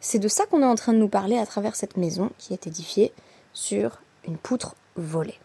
C'est 0.00 0.18
de 0.18 0.28
ça 0.28 0.46
qu'on 0.46 0.62
est 0.62 0.66
en 0.66 0.74
train 0.74 0.92
de 0.92 0.98
nous 0.98 1.08
parler 1.08 1.38
à 1.38 1.46
travers 1.46 1.76
cette 1.76 1.96
maison 1.96 2.30
qui 2.38 2.52
est 2.52 2.66
édifiée 2.66 3.12
sur 3.52 4.00
une 4.26 4.36
poutre 4.36 4.74
volée. 4.96 5.38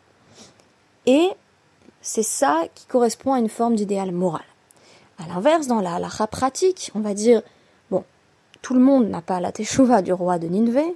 Et 1.06 1.30
c'est 2.02 2.24
ça 2.24 2.64
qui 2.76 2.86
correspond 2.86 3.34
à 3.34 3.40
une 3.40 3.50
forme 3.50 3.76
d'idéal 3.76 4.12
moral. 4.12 4.46
À 5.18 5.28
l'inverse, 5.28 5.68
dans 5.68 5.82
la 5.82 5.96
halakha 5.96 6.28
pratique, 6.28 6.92
on 6.94 7.00
va 7.00 7.14
dire, 7.14 7.42
bon, 7.90 8.04
tout 8.62 8.74
le 8.74 8.80
monde 8.80 9.10
n'a 9.10 9.22
pas 9.22 9.40
la 9.40 9.52
teshuva 9.52 10.02
du 10.02 10.14
roi 10.14 10.38
de 10.38 10.48
Nineveh, 10.48 10.96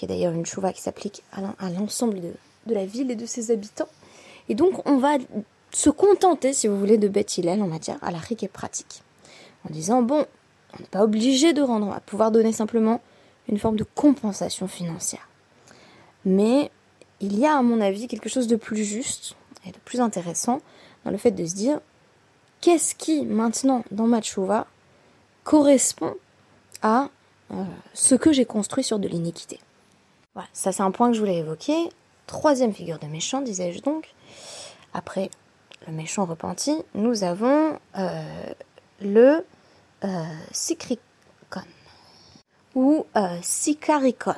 qui 0.00 0.06
est 0.06 0.08
d'ailleurs 0.08 0.32
une 0.32 0.46
chouva 0.46 0.72
qui 0.72 0.80
s'applique 0.80 1.22
à 1.30 1.68
l'ensemble 1.68 2.22
de, 2.22 2.74
la 2.74 2.86
ville 2.86 3.10
et 3.10 3.16
de 3.16 3.26
ses 3.26 3.50
habitants. 3.50 3.88
Et 4.48 4.54
donc, 4.54 4.88
on 4.88 4.96
va 4.96 5.18
se 5.72 5.90
contenter, 5.90 6.54
si 6.54 6.68
vous 6.68 6.78
voulez, 6.78 6.96
de 6.96 7.06
Beth 7.06 7.36
Hillel 7.36 7.60
en 7.60 7.66
matière 7.66 7.98
à 8.00 8.10
et 8.10 8.48
pratique. 8.48 9.02
En 9.68 9.70
disant, 9.70 10.00
bon, 10.00 10.24
on 10.72 10.80
n'est 10.80 10.88
pas 10.88 11.04
obligé 11.04 11.52
de 11.52 11.60
rendre, 11.60 11.86
on 11.86 11.90
va 11.90 12.00
pouvoir 12.00 12.30
donner 12.30 12.50
simplement 12.50 13.02
une 13.46 13.58
forme 13.58 13.76
de 13.76 13.84
compensation 13.84 14.68
financière. 14.68 15.28
Mais 16.24 16.70
il 17.20 17.38
y 17.38 17.44
a, 17.44 17.58
à 17.58 17.62
mon 17.62 17.82
avis, 17.82 18.08
quelque 18.08 18.30
chose 18.30 18.46
de 18.46 18.56
plus 18.56 18.86
juste 18.86 19.36
et 19.66 19.70
de 19.70 19.78
plus 19.84 20.00
intéressant 20.00 20.62
dans 21.04 21.10
le 21.10 21.18
fait 21.18 21.32
de 21.32 21.44
se 21.44 21.54
dire, 21.54 21.78
qu'est-ce 22.62 22.94
qui, 22.94 23.26
maintenant, 23.26 23.84
dans 23.90 24.06
ma 24.06 24.22
tchouva, 24.22 24.66
correspond 25.44 26.14
à 26.80 27.10
euh, 27.50 27.64
ce 27.92 28.14
que 28.14 28.32
j'ai 28.32 28.46
construit 28.46 28.82
sur 28.82 28.98
de 28.98 29.06
l'iniquité? 29.06 29.60
Voilà, 30.34 30.48
ça 30.52 30.70
c'est 30.72 30.82
un 30.82 30.90
point 30.90 31.08
que 31.08 31.14
je 31.14 31.20
voulais 31.20 31.38
évoquer. 31.38 31.90
Troisième 32.26 32.72
figure 32.72 32.98
de 32.98 33.06
méchant, 33.06 33.40
disais-je 33.40 33.82
donc. 33.82 34.14
Après 34.94 35.30
le 35.86 35.92
méchant 35.92 36.24
repenti, 36.24 36.76
nous 36.94 37.24
avons 37.24 37.78
euh, 37.98 38.52
le 39.00 39.44
euh, 40.04 40.24
ou 42.76 43.04
euh, 43.16 43.36
Sikarikon. 43.42 44.36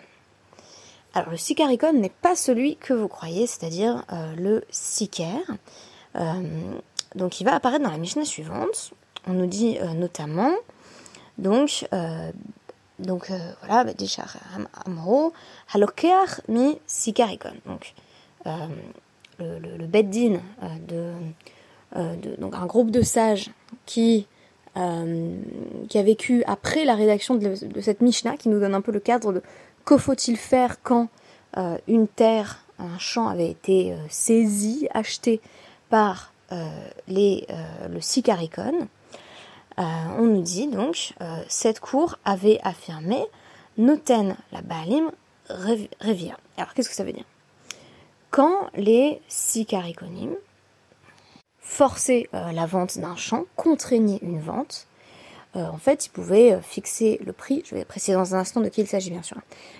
Alors 1.13 1.31
le 1.31 1.37
Sikarikon 1.37 1.93
n'est 1.93 2.09
pas 2.09 2.35
celui 2.35 2.77
que 2.77 2.95
vous 2.95 3.09
croyez, 3.09 3.47
c'est-à-dire 3.47 4.05
euh, 4.11 4.35
le 4.37 4.65
Siker. 4.71 5.43
donc 7.15 7.41
il 7.41 7.45
va 7.45 7.55
apparaître 7.55 7.85
dans 7.85 7.91
la 7.91 7.99
Mishnah 7.99 8.25
suivante. 8.25 8.93
On 9.27 9.35
nous 9.35 9.47
dit 9.47 9.79
notamment, 9.95 10.53
donc, 11.39 11.87
donc 13.03 13.33
voilà, 13.61 13.85
Amro, 14.87 15.33
Halokeach 15.73 16.41
mi 16.49 16.79
Sikarikon. 16.87 17.55
Donc 17.67 17.95
le, 18.45 19.77
le, 19.79 19.87
Beddin 19.87 20.41
de, 20.87 21.13
de, 21.97 22.37
donc 22.39 22.55
un 22.55 22.67
groupe 22.67 22.91
de 22.91 23.03
sages 23.03 23.51
qui 23.87 24.27
euh, 24.77 25.37
a 25.95 26.03
vécu 26.03 26.43
après 26.47 26.85
la 26.85 26.95
rédaction 26.95 27.35
de, 27.35 27.55
cette 27.81 28.01
Mishnah, 28.01 28.37
qui 28.37 28.49
nous 28.49 28.59
donne 28.59 28.75
un 28.75 28.81
peu 28.81 28.93
le 28.93 29.01
cadre 29.01 29.33
de 29.33 29.43
que 29.85 29.99
faut-il 29.99 30.37
faire 30.37 30.83
quand 30.83 31.09
euh, 31.59 31.77
une 31.89 32.09
terre, 32.09 32.65
un 32.79 32.99
champ 32.99 33.29
avait 33.29 33.51
été 33.51 33.93
euh, 33.93 33.97
saisi, 34.09 34.89
acheté 34.93 35.41
par 35.91 36.33
les, 37.09 37.47
le 37.91 37.99
Sikarikon. 38.03 38.87
On 40.19 40.25
nous 40.25 40.43
dit 40.43 40.67
donc, 40.67 41.15
cette 41.49 41.81
cour 41.81 42.19
avait 42.25 42.59
affirmé 42.63 43.25
Noten 43.79 44.37
la 44.53 44.63
Baalim 44.63 45.11
Revia. 45.49 46.37
Alors 46.57 46.75
qu'est-ce 46.75 46.89
que 46.89 46.95
ça 46.95 47.05
veut 47.05 47.13
dire? 47.13 47.25
Quand 48.31 48.71
les 48.75 49.21
Sikarikonim, 49.29 50.35
forcer 51.61 52.29
euh, 52.35 52.53
la 52.53 52.67
vente 52.67 52.99
d'un 52.99 53.17
champ, 53.17 53.45
contraigner 53.57 54.19
une 54.23 54.41
vente, 54.41 54.87
euh, 55.57 55.67
en 55.67 55.79
fait, 55.79 56.07
il 56.07 56.11
pouvait 56.11 56.53
euh, 56.53 56.61
fixer 56.61 57.21
le 57.25 57.33
prix, 57.33 57.63
je 57.67 57.75
vais 57.75 57.85
préciser 57.85 58.15
dans 58.15 58.35
un 58.35 58.39
instant 58.39 58.61
de 58.61 58.69
qui 58.69 58.83
il 58.83 58.87
s'agit 58.87 59.11
bien 59.11 59.23
sûr, 59.23 59.39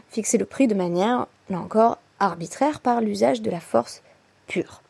fixer 0.09 0.39
le 0.39 0.45
prix 0.45 0.69
de 0.69 0.75
manière, 0.75 1.27
là 1.49 1.61
encore, 1.61 1.99
arbitraire 2.19 2.81
par 2.81 3.01
l'usage 3.01 3.43
de 3.43 3.51
la 3.51 3.61
force 3.61 4.03
pure. 4.47 4.83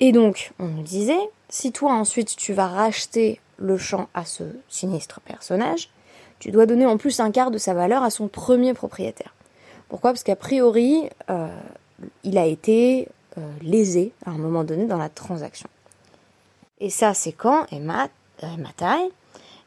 Et 0.00 0.12
donc, 0.12 0.52
on 0.58 0.66
nous 0.66 0.82
disait, 0.82 1.30
si 1.48 1.72
toi 1.72 1.92
ensuite 1.92 2.36
tu 2.36 2.52
vas 2.52 2.68
racheter 2.68 3.40
le 3.58 3.76
champ 3.76 4.08
à 4.14 4.24
ce 4.24 4.44
sinistre 4.68 5.20
personnage, 5.20 5.90
tu 6.38 6.50
dois 6.50 6.66
donner 6.66 6.86
en 6.86 6.96
plus 6.96 7.20
un 7.20 7.30
quart 7.30 7.50
de 7.50 7.58
sa 7.58 7.74
valeur 7.74 8.02
à 8.02 8.10
son 8.10 8.28
premier 8.28 8.74
propriétaire. 8.74 9.34
Pourquoi? 9.88 10.12
Parce 10.12 10.22
qu'a 10.22 10.36
priori, 10.36 11.08
il 12.22 12.38
a 12.38 12.46
été 12.46 13.08
euh, 13.38 13.40
lésé 13.62 14.12
à 14.24 14.30
un 14.30 14.38
moment 14.38 14.64
donné 14.64 14.86
dans 14.86 14.96
la 14.96 15.08
transaction. 15.08 15.68
Et 16.80 16.90
ça, 16.90 17.14
c'est 17.14 17.32
quand? 17.32 17.66
Et 17.70 17.78
mat, 17.78 18.10
euh, 18.42 18.56
matai, 18.56 19.10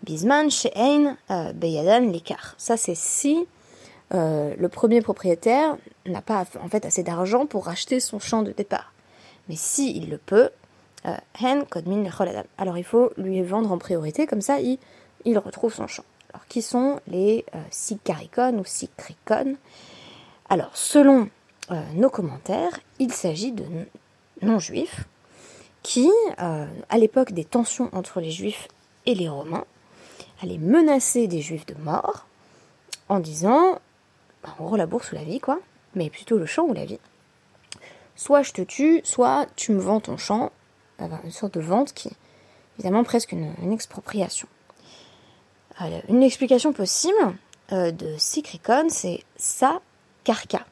bisman 0.04 0.50
she'ein 0.50 1.16
euh, 1.30 1.54
beyadan 1.54 2.12
l'écart. 2.12 2.56
Ça, 2.58 2.76
c'est 2.78 2.96
si 2.96 3.48
le 4.14 4.68
premier 4.68 5.00
propriétaire 5.00 5.78
n'a 6.06 6.22
pas 6.22 6.44
en 6.62 6.68
fait 6.68 6.86
assez 6.86 7.02
d'argent 7.02 7.46
pour 7.46 7.68
racheter 7.68 8.02
son 8.02 8.20
champ 8.20 8.42
de 8.42 8.52
départ. 8.52 8.92
Mais 9.48 9.56
si 9.56 9.96
il 9.96 10.10
le 10.10 10.18
peut, 10.18 10.50
kodmin 11.70 12.04
Alors 12.58 12.78
il 12.78 12.84
faut 12.84 13.12
lui 13.18 13.42
vendre 13.42 13.72
en 13.72 13.78
priorité, 13.78 14.28
comme 14.28 14.42
ça 14.42 14.60
il, 14.60 15.38
retrouve 15.38 15.74
son 15.74 15.88
champ. 15.88 16.04
Alors 16.34 16.46
qui 16.48 16.62
sont 16.62 17.00
les 17.08 17.46
sikarikon 17.70 18.60
ou 18.60 18.66
sikrikon 18.66 19.56
Alors 20.50 20.72
selon 20.74 21.30
euh, 21.72 21.82
nos 21.94 22.10
commentaires, 22.10 22.80
il 23.00 23.14
s'agit 23.14 23.54
de 23.54 23.64
non-juifs 24.42 25.06
qui, 25.84 26.10
euh, 26.40 26.66
à 26.90 26.98
l'époque 26.98 27.32
des 27.32 27.46
tensions 27.46 27.90
entre 27.94 28.20
les 28.20 28.32
juifs 28.32 28.68
et 29.06 29.16
les 29.16 29.30
romains, 29.30 29.66
allaient 30.42 30.58
menacer 30.58 31.28
des 31.28 31.42
juifs 31.42 31.66
de 31.66 31.76
mort 31.76 32.26
en 33.08 33.20
disant, 33.20 33.80
bah, 34.44 34.56
en 34.60 34.66
gros 34.66 34.76
la 34.76 34.86
bourse 34.86 35.12
ou 35.12 35.16
la 35.16 35.24
vie 35.24 35.40
quoi, 35.40 35.60
mais 35.96 36.10
plutôt 36.10 36.38
le 36.38 36.46
champ 36.46 36.64
ou 36.64 36.74
la 36.74 36.86
vie. 36.86 37.00
Soit 38.16 38.44
je 38.44 38.52
te 38.52 38.62
tue, 38.62 39.02
soit 39.06 39.48
tu 39.56 39.72
me 39.72 39.80
vends 39.80 40.02
ton 40.02 40.18
champ, 40.18 40.52
une 41.24 41.32
sorte 41.32 41.54
de 41.56 41.62
vente 41.62 41.94
qui 41.94 42.10
est 42.10 42.18
évidemment 42.78 43.04
presque 43.04 43.32
une, 43.32 43.72
expropriation. 43.72 44.48
une 46.10 46.24
explication 46.24 46.74
possible 46.74 47.36
euh, 47.72 47.92
de 47.92 48.16
Sikrikon, 48.18 48.88
c'est 48.90 49.24
sa 49.38 49.82
karka. 50.24 50.66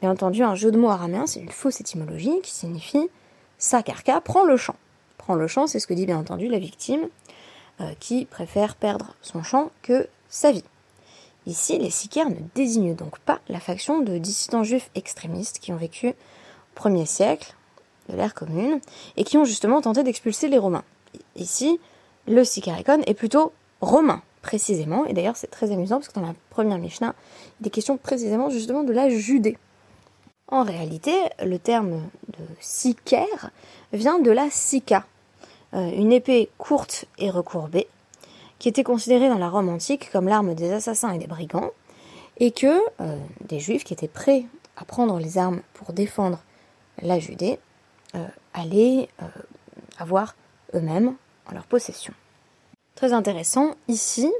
Bien 0.00 0.10
entendu, 0.10 0.42
un 0.42 0.54
jeu 0.54 0.70
de 0.70 0.78
mots 0.78 0.90
araméen, 0.90 1.26
c'est 1.26 1.40
une 1.40 1.50
fausse 1.50 1.80
étymologie 1.80 2.40
qui 2.42 2.52
signifie 2.52 3.08
sakarka, 3.58 4.20
prend 4.20 4.44
le 4.44 4.56
champ. 4.56 4.76
Prend 5.18 5.34
le 5.34 5.46
champ, 5.46 5.66
c'est 5.66 5.80
ce 5.80 5.86
que 5.86 5.94
dit 5.94 6.06
bien 6.06 6.18
entendu 6.18 6.48
la 6.48 6.58
victime, 6.58 7.08
euh, 7.80 7.92
qui 8.00 8.24
préfère 8.26 8.76
perdre 8.76 9.14
son 9.22 9.42
champ 9.42 9.70
que 9.82 10.08
sa 10.28 10.52
vie. 10.52 10.64
Ici, 11.46 11.78
les 11.78 11.90
sicaires 11.90 12.28
ne 12.28 12.36
désignent 12.54 12.94
donc 12.94 13.18
pas 13.20 13.40
la 13.48 13.60
faction 13.60 14.00
de 14.00 14.18
dissidents 14.18 14.64
juifs 14.64 14.90
extrémistes 14.94 15.60
qui 15.60 15.72
ont 15.72 15.76
vécu 15.76 16.08
au 16.08 16.80
1er 16.80 17.06
siècle 17.06 17.54
de 18.08 18.16
l'ère 18.16 18.34
commune 18.34 18.80
et 19.16 19.24
qui 19.24 19.36
ont 19.38 19.44
justement 19.44 19.80
tenté 19.80 20.02
d'expulser 20.02 20.48
les 20.48 20.58
Romains. 20.58 20.84
Ici, 21.34 21.80
le 22.26 22.44
sicaricon 22.44 23.02
est 23.06 23.14
plutôt 23.14 23.52
romain, 23.80 24.22
précisément, 24.42 25.04
et 25.06 25.12
d'ailleurs 25.12 25.36
c'est 25.36 25.50
très 25.50 25.70
amusant 25.72 25.96
parce 25.96 26.08
que 26.08 26.14
dans 26.14 26.26
la 26.26 26.34
première 26.50 26.78
Mishnah, 26.78 27.14
il 27.60 27.66
est 27.66 27.70
question 27.70 27.96
précisément 27.96 28.50
justement 28.50 28.84
de 28.84 28.92
la 28.92 29.08
Judée. 29.08 29.58
En 30.48 30.62
réalité, 30.62 31.12
le 31.44 31.58
terme 31.58 32.02
de 32.28 32.44
siker 32.60 33.50
vient 33.92 34.20
de 34.20 34.30
la 34.30 34.48
sika, 34.50 35.04
euh, 35.74 35.90
une 35.90 36.12
épée 36.12 36.48
courte 36.56 37.06
et 37.18 37.30
recourbée, 37.30 37.88
qui 38.58 38.68
était 38.68 38.84
considérée 38.84 39.28
dans 39.28 39.38
la 39.38 39.48
Rome 39.48 39.68
antique 39.68 40.10
comme 40.12 40.28
l'arme 40.28 40.54
des 40.54 40.72
assassins 40.72 41.12
et 41.12 41.18
des 41.18 41.26
brigands, 41.26 41.70
et 42.38 42.52
que 42.52 42.78
euh, 43.00 43.18
des 43.48 43.58
juifs 43.58 43.82
qui 43.82 43.92
étaient 43.92 44.08
prêts 44.08 44.44
à 44.76 44.84
prendre 44.84 45.18
les 45.18 45.38
armes 45.38 45.62
pour 45.74 45.92
défendre 45.92 46.38
la 47.02 47.18
Judée 47.18 47.58
euh, 48.16 48.26
allaient 48.54 49.08
euh, 49.22 49.26
avoir 49.98 50.36
eux-mêmes 50.74 51.14
en 51.46 51.54
leur 51.54 51.66
possession. 51.66 52.12
Très 52.94 53.12
intéressant, 53.12 53.74
ici, 53.88 54.32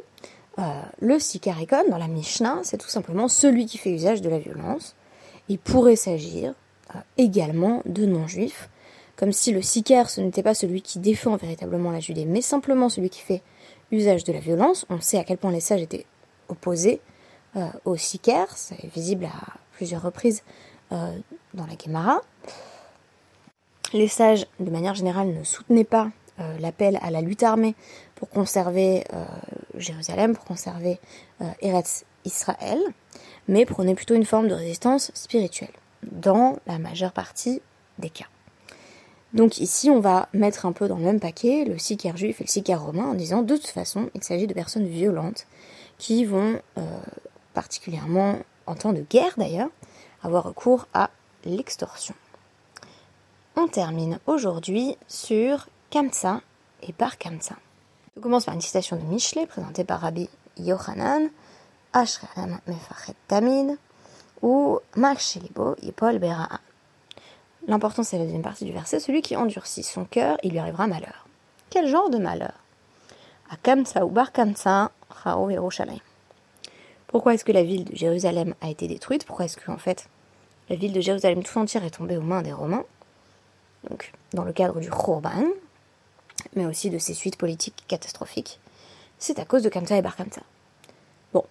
le 1.01 1.19
sikarikon 1.19 1.91
dans 1.91 1.99
la 1.99 2.09
Mishnah, 2.09 2.61
c'est 2.63 2.79
tout 2.79 2.89
simplement 2.89 3.29
celui 3.29 3.67
qui 3.67 3.77
fait 3.77 3.91
usage 3.91 4.23
de 4.23 4.31
la 4.31 4.39
violence. 4.39 4.97
Il 5.51 5.59
pourrait 5.59 5.97
s'agir 5.97 6.55
également 7.19 7.83
de 7.85 8.07
non-juifs, 8.07 8.71
comme 9.17 9.33
si 9.33 9.53
le 9.53 9.61
sikar 9.61 10.09
ce 10.09 10.23
n'était 10.23 10.43
pas 10.43 10.55
celui 10.55 10.81
qui 10.81 10.99
défend 10.99 11.37
véritablement 11.37 11.91
la 11.91 12.01
Judée, 12.01 12.25
mais 12.25 12.41
simplement 12.41 12.89
celui 12.89 13.11
qui 13.11 13.21
fait 13.21 13.43
usage 13.91 14.25
de 14.25 14.33
la 14.33 14.41
violence. 14.41 14.87
On 14.89 15.03
sait 15.03 15.19
à 15.19 15.25
quel 15.25 15.37
point 15.37 15.53
les 15.53 15.61
sages 15.61 15.83
étaient 15.83 16.07
opposés 16.49 17.03
euh, 17.57 17.69
au 17.85 17.97
Siker, 17.97 18.45
c'est 18.55 18.87
visible 18.87 19.25
à 19.25 19.55
plusieurs 19.73 20.03
reprises 20.03 20.43
euh, 20.93 21.17
dans 21.55 21.67
la 21.67 21.73
Gemara. 21.83 22.21
Les 23.93 24.09
sages, 24.09 24.47
de 24.61 24.71
manière 24.71 24.95
générale, 24.95 25.29
ne 25.29 25.45
soutenaient 25.45 25.85
pas 25.85 26.11
euh, 26.41 26.59
l'appel 26.59 26.99
à 27.03 27.11
la 27.11 27.21
lutte 27.21 27.43
armée 27.43 27.75
pour 28.15 28.29
conserver 28.31 29.05
Jérusalem, 29.77 30.35
pour 30.35 30.47
conserver 30.47 30.99
Eretz 31.61 32.07
Israël, 32.25 32.79
mais 33.47 33.67
prenaient 33.67 33.95
plutôt 33.95 34.15
une 34.15 34.25
forme 34.25 34.49
de 34.49 34.55
résistance 34.55 35.11
spirituelle, 35.13 35.75
dans 36.03 36.57
la 36.67 36.79
majeure 36.79 37.13
partie 37.13 37.61
des 37.99 38.09
cas. 38.09 38.25
Donc 39.35 39.59
ici, 39.59 39.91
on 39.91 40.01
va 40.01 40.31
mettre 40.33 40.65
un 40.65 40.73
peu 40.73 40.89
dans 40.89 40.97
le 40.97 41.05
même 41.05 41.21
paquet 41.21 41.67
le 41.67 41.77
sicaire 41.77 42.17
juif 42.17 42.41
et 42.41 42.45
le 42.45 42.49
sicaire 42.49 42.83
romain 42.83 43.05
en 43.05 43.15
disant 43.15 43.43
de 43.43 43.55
toute 43.55 43.67
façon, 43.67 44.09
il 44.15 44.25
s'agit 44.25 44.47
de 44.47 44.55
personnes 44.55 44.87
violentes 44.87 45.47
qui 45.99 46.25
vont 46.25 46.59
particulièrement 47.53 48.37
en 48.67 48.75
temps 48.75 48.93
de 48.93 49.05
guerre 49.09 49.33
d'ailleurs, 49.37 49.71
avoir 50.23 50.45
recours 50.45 50.87
à 50.93 51.11
l'extorsion. 51.45 52.15
On 53.59 53.69
termine 53.69 54.19
aujourd'hui 54.27 54.99
sur 55.09 55.69
Kamsa 55.89 56.43
et 56.83 56.93
par 56.93 57.17
Kamsa. 57.17 57.57
Je 58.15 58.21
commence 58.21 58.45
par 58.45 58.55
une 58.55 58.61
citation 58.61 58.97
de 58.97 59.03
Michelet 59.03 59.47
présentée 59.47 59.83
par 59.83 60.01
Rabbi 60.01 60.29
Yohanan, 60.59 61.31
Ashrelam 61.95 62.61
Mefachet 62.67 63.15
Tamid, 63.29 63.79
ou 64.43 64.79
Marshelibo 64.95 65.75
Yipol 65.81 66.19
Bera'a. 66.19 66.61
L'important 67.67 68.03
c'est 68.03 68.19
la 68.19 68.25
deuxième 68.25 68.43
partie 68.43 68.67
du 68.67 68.73
verset, 68.73 69.01
celui 69.01 69.23
qui 69.23 69.37
endurcit 69.37 69.83
son 69.83 70.05
cœur, 70.05 70.37
il 70.43 70.51
lui 70.51 70.59
arrivera 70.59 70.87
malheur. 70.87 71.27
Quel 71.71 71.89
genre 71.89 72.11
de 72.11 72.19
malheur? 72.19 72.53
Ou 73.51 74.11
Bar. 74.11 74.33
Pourquoi 77.07 77.33
est-ce 77.35 77.45
que 77.45 77.53
la 77.53 77.63
ville 77.63 77.85
de 77.85 77.97
Jérusalem 77.97 78.55
a 78.61 78.69
été 78.69 78.87
détruite? 78.87 79.25
Pourquoi 79.25 79.47
est-ce 79.47 79.57
que, 79.57 79.71
en 79.71 79.79
fait, 79.79 80.11
la 80.69 80.77
ville 80.77 80.93
de 80.93 81.01
Jérusalem 81.01 81.43
tout 81.43 81.59
entière 81.59 81.85
est 81.85 81.91
tombée 81.91 82.19
aux 82.19 82.23
mains 82.23 82.43
des 82.43 82.53
Romains? 82.53 82.85
Donc, 83.91 84.13
dans 84.33 84.45
le 84.45 84.53
cadre 84.53 84.81
du 84.81 84.91
Khurban, 84.91 85.45
mais 86.55 86.67
aussi 86.67 86.91
de 86.91 86.99
ses 86.99 87.15
suites 87.15 87.37
politiques 87.37 87.85
catastrophiques, 87.89 88.61
c'est 89.19 89.39
à 89.39 89.45
cause 89.45 89.63
de 89.63 89.69
Kamsa 89.69 89.97
et 89.97 90.03
Bar 90.03 90.17
Kamsa. 90.17 90.43
Bon, 91.33 91.45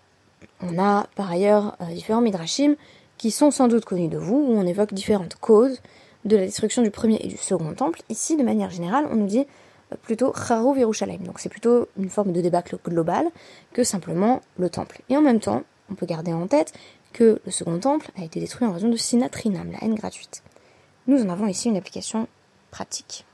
on 0.61 0.77
a 0.77 1.07
par 1.15 1.31
ailleurs 1.31 1.75
euh, 1.81 1.85
différents 1.85 2.21
midrashim 2.21 2.75
qui 3.17 3.31
sont 3.31 3.51
sans 3.51 3.67
doute 3.67 3.85
connus 3.85 4.09
de 4.09 4.17
vous, 4.17 4.35
où 4.35 4.57
on 4.57 4.65
évoque 4.65 4.93
différentes 4.93 5.35
causes 5.35 5.81
de 6.25 6.35
la 6.35 6.45
destruction 6.45 6.81
du 6.81 6.91
premier 6.91 7.17
et 7.21 7.27
du 7.27 7.37
second 7.37 7.73
temple. 7.73 8.01
Ici, 8.09 8.35
de 8.35 8.43
manière 8.43 8.69
générale, 8.69 9.07
on 9.11 9.15
nous 9.15 9.27
dit 9.27 9.45
plutôt 10.01 10.33
Charou 10.33 10.75
Yerushalayim. 10.75 11.23
Donc 11.23 11.39
c'est 11.39 11.49
plutôt 11.49 11.87
une 11.97 12.09
forme 12.09 12.31
de 12.31 12.41
débâcle 12.41 12.77
global 12.83 13.27
que 13.73 13.83
simplement 13.83 14.41
le 14.57 14.69
temple. 14.69 15.01
Et 15.09 15.17
en 15.17 15.21
même 15.21 15.39
temps, 15.39 15.63
on 15.89 15.95
peut 15.95 16.05
garder 16.05 16.33
en 16.33 16.47
tête 16.47 16.73
que 17.13 17.39
le 17.45 17.51
second 17.51 17.79
temple 17.79 18.09
a 18.19 18.23
été 18.23 18.39
détruit 18.39 18.67
en 18.67 18.73
raison 18.73 18.89
de 18.89 18.97
Sinatrinam, 18.97 19.71
la 19.71 19.83
haine 19.83 19.95
gratuite. 19.95 20.43
Nous 21.07 21.21
en 21.21 21.29
avons 21.29 21.47
ici 21.47 21.69
une 21.69 21.77
application 21.77 22.27
pratique. 22.71 23.25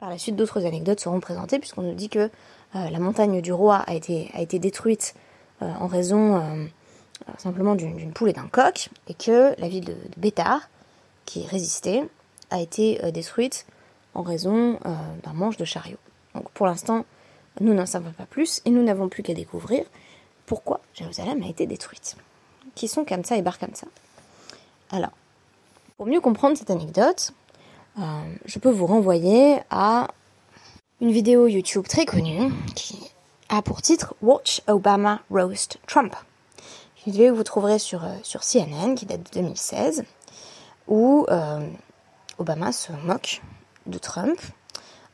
Par 0.00 0.10
la 0.10 0.18
suite, 0.18 0.34
d'autres 0.34 0.66
anecdotes 0.66 1.00
seront 1.00 1.20
présentées 1.20 1.58
puisqu'on 1.58 1.82
nous 1.82 1.94
dit 1.94 2.08
que 2.08 2.30
euh, 2.74 2.90
la 2.90 2.98
montagne 2.98 3.40
du 3.40 3.52
roi 3.52 3.76
a 3.76 3.94
été, 3.94 4.58
détruite 4.58 5.14
euh, 5.62 5.70
en 5.78 5.86
raison 5.86 6.36
euh, 6.36 6.66
simplement 7.38 7.74
d'une 7.74 8.12
poule 8.12 8.30
et 8.30 8.32
d'un 8.32 8.48
coq 8.48 8.88
et 9.08 9.14
que 9.14 9.54
la 9.60 9.68
ville 9.68 9.84
de, 9.84 9.92
de 9.92 10.18
Bétar, 10.20 10.68
qui 11.26 11.46
résistait, 11.46 12.02
a 12.50 12.60
été 12.60 12.98
détruite 13.12 13.66
en 14.14 14.22
raison 14.22 14.80
d'un 15.22 15.32
manche 15.32 15.56
de 15.56 15.64
chariot. 15.64 15.98
Donc 16.34 16.50
pour 16.50 16.66
l'instant, 16.66 17.04
nous 17.60 17.74
n'en 17.74 17.86
savons 17.86 18.10
pas 18.10 18.26
plus 18.26 18.60
et 18.64 18.70
nous 18.70 18.82
n'avons 18.82 19.08
plus 19.08 19.22
qu'à 19.22 19.34
découvrir 19.34 19.84
pourquoi 20.46 20.80
Jérusalem 20.94 21.40
a 21.44 21.46
été 21.46 21.66
détruite. 21.66 22.16
Qui 22.74 22.88
sont 22.88 23.04
Kamsa 23.04 23.36
et 23.36 23.42
Bar 23.42 23.58
Kamsa 23.58 23.86
Alors, 24.90 25.12
pour 26.00 26.06
mieux 26.06 26.22
comprendre 26.22 26.56
cette 26.56 26.70
anecdote, 26.70 27.32
euh, 27.98 28.02
je 28.46 28.58
peux 28.58 28.70
vous 28.70 28.86
renvoyer 28.86 29.58
à 29.68 30.08
une 31.02 31.12
vidéo 31.12 31.46
YouTube 31.46 31.86
très 31.86 32.06
connue 32.06 32.50
qui 32.74 32.98
a 33.50 33.60
pour 33.60 33.82
titre 33.82 34.14
Watch 34.22 34.62
Obama 34.66 35.20
Roast 35.30 35.78
Trump. 35.86 36.16
Une 37.04 37.12
vidéo 37.12 37.32
que 37.32 37.36
vous 37.36 37.44
trouverez 37.44 37.78
sur, 37.78 38.02
euh, 38.02 38.14
sur 38.22 38.40
CNN 38.40 38.94
qui 38.94 39.04
date 39.04 39.24
de 39.24 39.40
2016 39.42 40.04
où 40.88 41.26
Obama 42.38 42.72
se 42.72 42.92
moque 43.04 43.42
de 43.84 43.98
Trump 43.98 44.40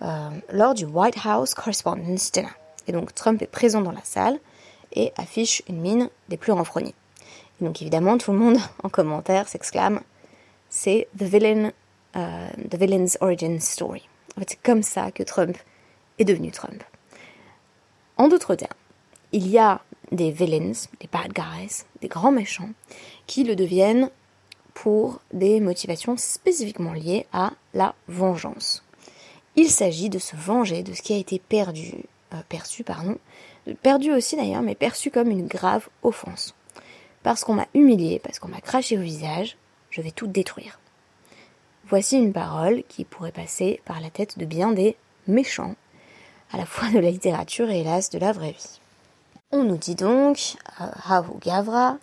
euh, 0.02 0.30
lors 0.52 0.74
du 0.74 0.84
White 0.84 1.16
House 1.24 1.54
Correspondence 1.54 2.30
Dinner. 2.30 2.46
Et 2.86 2.92
donc 2.92 3.12
Trump 3.12 3.42
est 3.42 3.50
présent 3.50 3.80
dans 3.80 3.90
la 3.90 4.04
salle 4.04 4.38
et 4.92 5.12
affiche 5.16 5.62
une 5.68 5.80
mine 5.80 6.10
des 6.28 6.36
plus 6.36 6.52
renfrognés. 6.52 6.94
Et 7.60 7.64
donc 7.64 7.82
évidemment, 7.82 8.18
tout 8.18 8.30
le 8.30 8.38
monde 8.38 8.58
en 8.84 8.88
commentaire 8.88 9.48
s'exclame 9.48 10.00
c'est 10.76 11.08
the 11.16 11.22
villain, 11.22 11.72
euh, 12.16 12.48
the 12.70 12.76
villain's 12.76 13.16
origin 13.20 13.58
story. 13.60 14.06
En 14.36 14.40
fait, 14.40 14.50
c'est 14.50 14.62
comme 14.62 14.82
ça 14.82 15.10
que 15.10 15.22
Trump 15.22 15.56
est 16.18 16.24
devenu 16.24 16.50
Trump. 16.50 16.84
En 18.18 18.28
d'autres 18.28 18.54
termes, 18.54 18.70
il 19.32 19.48
y 19.48 19.58
a 19.58 19.80
des 20.12 20.30
villains, 20.30 20.72
des 21.00 21.08
bad 21.10 21.32
guys, 21.32 21.84
des 22.02 22.08
grands 22.08 22.30
méchants, 22.30 22.68
qui 23.26 23.42
le 23.42 23.56
deviennent 23.56 24.10
pour 24.74 25.20
des 25.32 25.60
motivations 25.60 26.18
spécifiquement 26.18 26.92
liées 26.92 27.26
à 27.32 27.52
la 27.72 27.94
vengeance. 28.06 28.84
Il 29.56 29.70
s'agit 29.70 30.10
de 30.10 30.18
se 30.18 30.36
venger 30.36 30.82
de 30.82 30.92
ce 30.92 31.00
qui 31.00 31.14
a 31.14 31.16
été 31.16 31.38
perdu, 31.38 31.94
euh, 32.34 32.42
perçu, 32.50 32.84
pardon, 32.84 33.16
perdu 33.82 34.12
aussi 34.12 34.36
d'ailleurs, 34.36 34.62
mais 34.62 34.74
perçu 34.74 35.10
comme 35.10 35.30
une 35.30 35.46
grave 35.46 35.88
offense. 36.02 36.54
Parce 37.22 37.44
qu'on 37.44 37.54
m'a 37.54 37.66
humilié, 37.72 38.18
parce 38.18 38.38
qu'on 38.38 38.48
m'a 38.48 38.60
craché 38.60 38.98
au 38.98 39.02
visage, 39.02 39.56
je 39.96 40.02
vais 40.02 40.10
tout 40.10 40.26
détruire. 40.26 40.78
Voici 41.88 42.16
une 42.16 42.32
parole 42.32 42.82
qui 42.88 43.04
pourrait 43.04 43.32
passer 43.32 43.80
par 43.86 44.00
la 44.00 44.10
tête 44.10 44.38
de 44.38 44.44
bien 44.44 44.72
des 44.72 44.96
méchants, 45.26 45.74
à 46.52 46.58
la 46.58 46.66
fois 46.66 46.90
de 46.90 46.98
la 46.98 47.10
littérature 47.10 47.70
et 47.70 47.80
hélas 47.80 48.10
de 48.10 48.18
la 48.18 48.32
vraie 48.32 48.52
vie. 48.52 48.80
On 49.52 49.62
nous 49.62 49.78
dit 49.78 49.94
donc, 49.94 50.56
euh, 50.80 50.84
Havu 51.08 51.32
Gavra, 51.40 51.96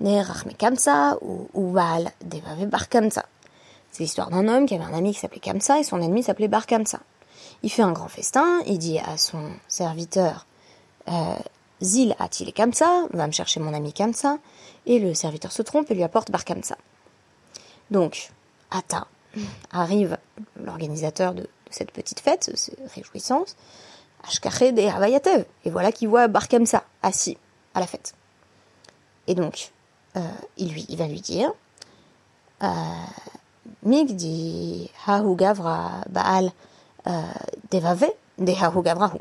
ou 0.00 1.48
Uval 1.54 2.12
Devave. 2.24 2.68
C'est 3.90 4.02
l'histoire 4.04 4.30
d'un 4.30 4.46
homme 4.46 4.66
qui 4.66 4.74
avait 4.74 4.84
un 4.84 4.94
ami 4.94 5.12
qui 5.12 5.18
s'appelait 5.18 5.40
Kamsa 5.40 5.80
et 5.80 5.82
son 5.82 6.00
ennemi 6.00 6.22
s'appelait 6.22 6.48
Bar 6.48 6.66
Kamsa. 6.66 7.00
Il 7.62 7.70
fait 7.70 7.82
un 7.82 7.92
grand 7.92 8.08
festin, 8.08 8.60
il 8.66 8.78
dit 8.78 8.98
à 8.98 9.18
son 9.18 9.50
serviteur 9.66 10.46
euh, 11.08 11.34
Zil 11.82 12.14
a-t-il 12.18 12.52
Kamsa? 12.52 13.08
Va 13.12 13.26
me 13.26 13.32
chercher 13.32 13.58
mon 13.58 13.74
ami 13.74 13.92
Kamsa. 13.92 14.38
Et 14.86 14.98
le 14.98 15.14
serviteur 15.14 15.50
se 15.50 15.62
trompe 15.62 15.90
et 15.90 15.94
lui 15.94 16.02
apporte 16.02 16.30
Bar 16.30 16.44
Kamsa. 16.44 16.76
Donc, 17.90 18.30
Ata 18.70 19.06
arrive 19.70 20.18
l'organisateur 20.62 21.34
de, 21.34 21.48
cette 21.70 21.92
petite 21.92 22.20
fête, 22.20 22.50
ces 22.54 22.76
réjouissances, 22.94 23.56
Ashkached 24.24 24.78
et 24.78 24.88
Havayatev. 24.88 25.44
Et 25.64 25.70
voilà 25.70 25.92
qu'il 25.92 26.08
voit 26.08 26.28
Bar 26.28 26.48
Kamsa 26.48 26.84
assis 27.02 27.38
à 27.74 27.80
la 27.80 27.86
fête. 27.86 28.14
Et 29.26 29.34
donc, 29.34 29.70
euh, 30.16 30.20
il, 30.56 30.72
lui, 30.72 30.86
il 30.88 30.96
va 30.96 31.06
lui 31.06 31.20
dire 31.20 31.52
euh, 32.62 32.66
Migdi 33.84 34.90
Hahu 35.06 35.36
Gavra 35.36 36.02
Baal 36.08 36.50
euh, 37.06 37.10
Devave 37.70 38.10
de 38.38 38.52
Hahu 38.52 38.82
Gavrahu. 38.82 39.18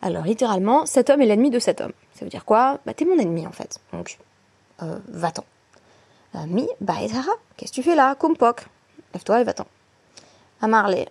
Alors 0.00 0.24
littéralement, 0.24 0.86
cet 0.86 1.10
homme 1.10 1.22
est 1.22 1.26
l'ennemi 1.26 1.50
de 1.50 1.58
cet 1.58 1.80
homme. 1.80 1.92
Ça 2.14 2.24
veut 2.24 2.30
dire 2.30 2.44
quoi? 2.44 2.78
Bah 2.86 2.94
t'es 2.94 3.04
mon 3.04 3.18
ennemi 3.18 3.46
en 3.46 3.52
fait. 3.52 3.80
Donc 3.92 4.18
va-t'en. 5.08 5.44
Mi 6.34 6.68
Baetara, 6.80 7.32
qu'est-ce 7.56 7.70
que 7.70 7.76
tu 7.76 7.82
fais 7.82 7.94
là 7.94 8.16
Kumpok? 8.16 8.66
Lève-toi 9.14 9.40
et 9.40 9.44
va-t'en. 9.44 9.66
Amarle 10.60 11.06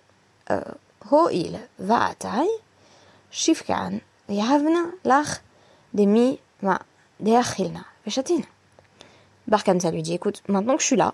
Ho'il 1.10 1.60
Va'atai 1.80 2.48
Shifkan 3.32 4.00
Yahavna 4.30 4.86
Lach 5.06 5.42
Demi 5.94 6.40
Ma 6.62 6.80
Deachilna 7.20 7.86
Veshatin. 8.06 8.42
Barkamsa 9.48 9.92
lui 9.92 10.02
dit 10.02 10.14
écoute, 10.14 10.44
maintenant 10.48 10.76
que 10.76 10.82
je 10.82 10.88
suis 10.88 10.96
là, 10.96 11.14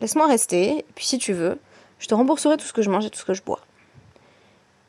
laisse-moi 0.00 0.26
rester, 0.26 0.84
puis 0.94 1.06
si 1.06 1.18
tu 1.18 1.32
veux, 1.32 1.58
je 1.98 2.08
te 2.08 2.14
rembourserai 2.14 2.56
tout 2.56 2.66
ce 2.66 2.72
que 2.72 2.82
je 2.82 2.90
mange 2.90 3.06
et 3.06 3.10
tout 3.10 3.18
ce 3.18 3.24
que 3.24 3.34
je 3.34 3.42
bois. 3.42 3.60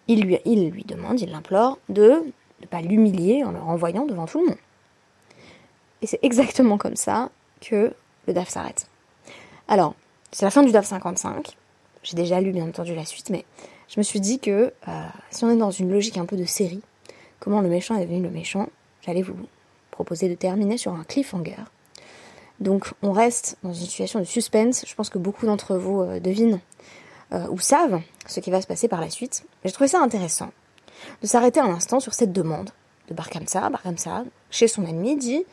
Il 0.08 0.22
lui, 0.22 0.40
il 0.46 0.70
lui 0.70 0.84
demande, 0.84 1.20
il 1.22 1.32
l'implore, 1.32 1.78
de 1.90 2.22
ne 2.62 2.66
pas 2.68 2.82
l'humilier 2.82 3.44
en 3.44 3.52
le 3.52 3.60
renvoyant 3.60 4.06
devant 4.06 4.26
tout 4.26 4.40
le 4.42 4.48
monde. 4.48 4.58
Et 6.02 6.08
c'est 6.08 6.20
exactement 6.24 6.78
comme 6.78 6.96
ça 6.96 7.30
que 7.62 7.94
le 8.28 8.34
DAF 8.34 8.50
s'arrête. 8.50 8.88
Alors, 9.68 9.96
c'est 10.32 10.46
la 10.46 10.52
fin 10.52 10.64
du 10.64 10.72
DAF 10.72 10.86
55. 10.86 11.56
J'ai 12.04 12.16
déjà 12.16 12.40
lu 12.40 12.52
bien 12.52 12.68
entendu 12.68 12.94
la 12.94 13.06
suite, 13.06 13.30
mais 13.30 13.46
je 13.88 14.00
me 14.00 14.04
suis 14.04 14.20
dit 14.20 14.40
que 14.40 14.74
euh, 14.88 15.08
si 15.32 15.44
on 15.44 15.50
est 15.50 15.58
dans 15.58 15.72
une 15.72 15.92
logique 15.92 16.18
un 16.18 16.26
peu 16.26 16.38
de 16.38 16.46
série, 16.46 16.82
comment 17.40 17.62
le 17.62 17.70
méchant 17.70 17.96
est 17.96 18.06
devenu 18.06 18.22
le 18.22 18.30
méchant, 18.30 18.70
j'allais 19.02 19.22
vous 19.22 19.36
proposer 19.92 20.30
de 20.30 20.36
terminer 20.36 20.78
sur 20.78 20.94
un 20.94 21.04
cliffhanger. 21.04 21.64
Donc 22.60 22.94
on 23.02 23.12
reste 23.12 23.58
dans 23.64 23.74
une 23.74 23.86
situation 23.86 24.20
de 24.20 24.26
suspense. 24.26 24.86
Je 24.88 24.96
pense 24.96 25.10
que 25.10 25.18
beaucoup 25.18 25.46
d'entre 25.46 25.78
vous 25.78 26.02
euh, 26.02 26.20
devinent 26.20 26.60
euh, 27.34 27.48
ou 27.50 27.60
savent 27.60 28.02
ce 28.28 28.40
qui 28.40 28.52
va 28.52 28.62
se 28.62 28.68
passer 28.68 28.88
par 28.88 29.02
la 29.02 29.10
suite. 29.10 29.46
J'ai 29.64 29.72
trouvé 29.72 29.88
ça 29.88 30.00
intéressant 30.00 30.52
de 31.22 31.28
s'arrêter 31.28 31.60
un 31.60 31.70
instant 31.70 32.00
sur 32.00 32.14
cette 32.14 32.32
demande 32.32 32.70
de 33.10 33.14
Barkamsa. 33.14 33.70
Barkamsa, 33.70 34.26
chez 34.50 34.68
son 34.68 34.86
ami, 34.86 35.18
dit 35.18 35.44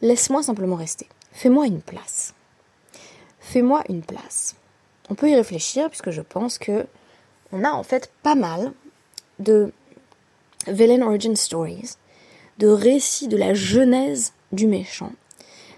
Laisse-moi 0.00 0.42
simplement 0.42 0.76
rester. 0.76 1.06
Fais-moi 1.32 1.66
une 1.66 1.82
place. 1.82 2.34
Fais-moi 3.40 3.82
une 3.88 4.02
place. 4.02 4.54
On 5.10 5.14
peut 5.14 5.30
y 5.30 5.34
réfléchir 5.34 5.88
puisque 5.88 6.10
je 6.10 6.22
pense 6.22 6.58
que 6.58 6.86
on 7.52 7.64
a 7.64 7.70
en 7.70 7.82
fait 7.82 8.12
pas 8.22 8.34
mal 8.34 8.72
de 9.38 9.72
villain 10.66 11.02
origin 11.02 11.36
stories, 11.36 11.96
de 12.58 12.68
récits 12.68 13.28
de 13.28 13.36
la 13.36 13.54
genèse 13.54 14.32
du 14.52 14.66
méchant 14.66 15.12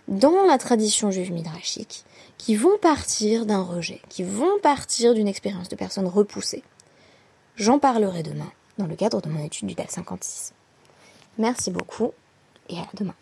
dans 0.08 0.44
la 0.46 0.58
tradition 0.58 1.10
juive 1.10 1.32
midrashique 1.32 2.04
qui 2.36 2.56
vont 2.56 2.76
partir 2.78 3.46
d'un 3.46 3.62
rejet, 3.62 4.00
qui 4.08 4.22
vont 4.22 4.58
partir 4.62 5.14
d'une 5.14 5.28
expérience 5.28 5.68
de 5.68 5.76
personnes 5.76 6.06
repoussées. 6.06 6.62
J'en 7.56 7.78
parlerai 7.78 8.22
demain 8.22 8.52
dans 8.76 8.86
le 8.86 8.96
cadre 8.96 9.20
de 9.22 9.28
mon 9.28 9.42
étude 9.42 9.68
du 9.68 9.74
DAF 9.74 9.90
56. 9.90 10.52
Merci 11.38 11.70
beaucoup 11.70 12.12
et 12.68 12.78
à 12.78 12.86
demain. 12.94 13.14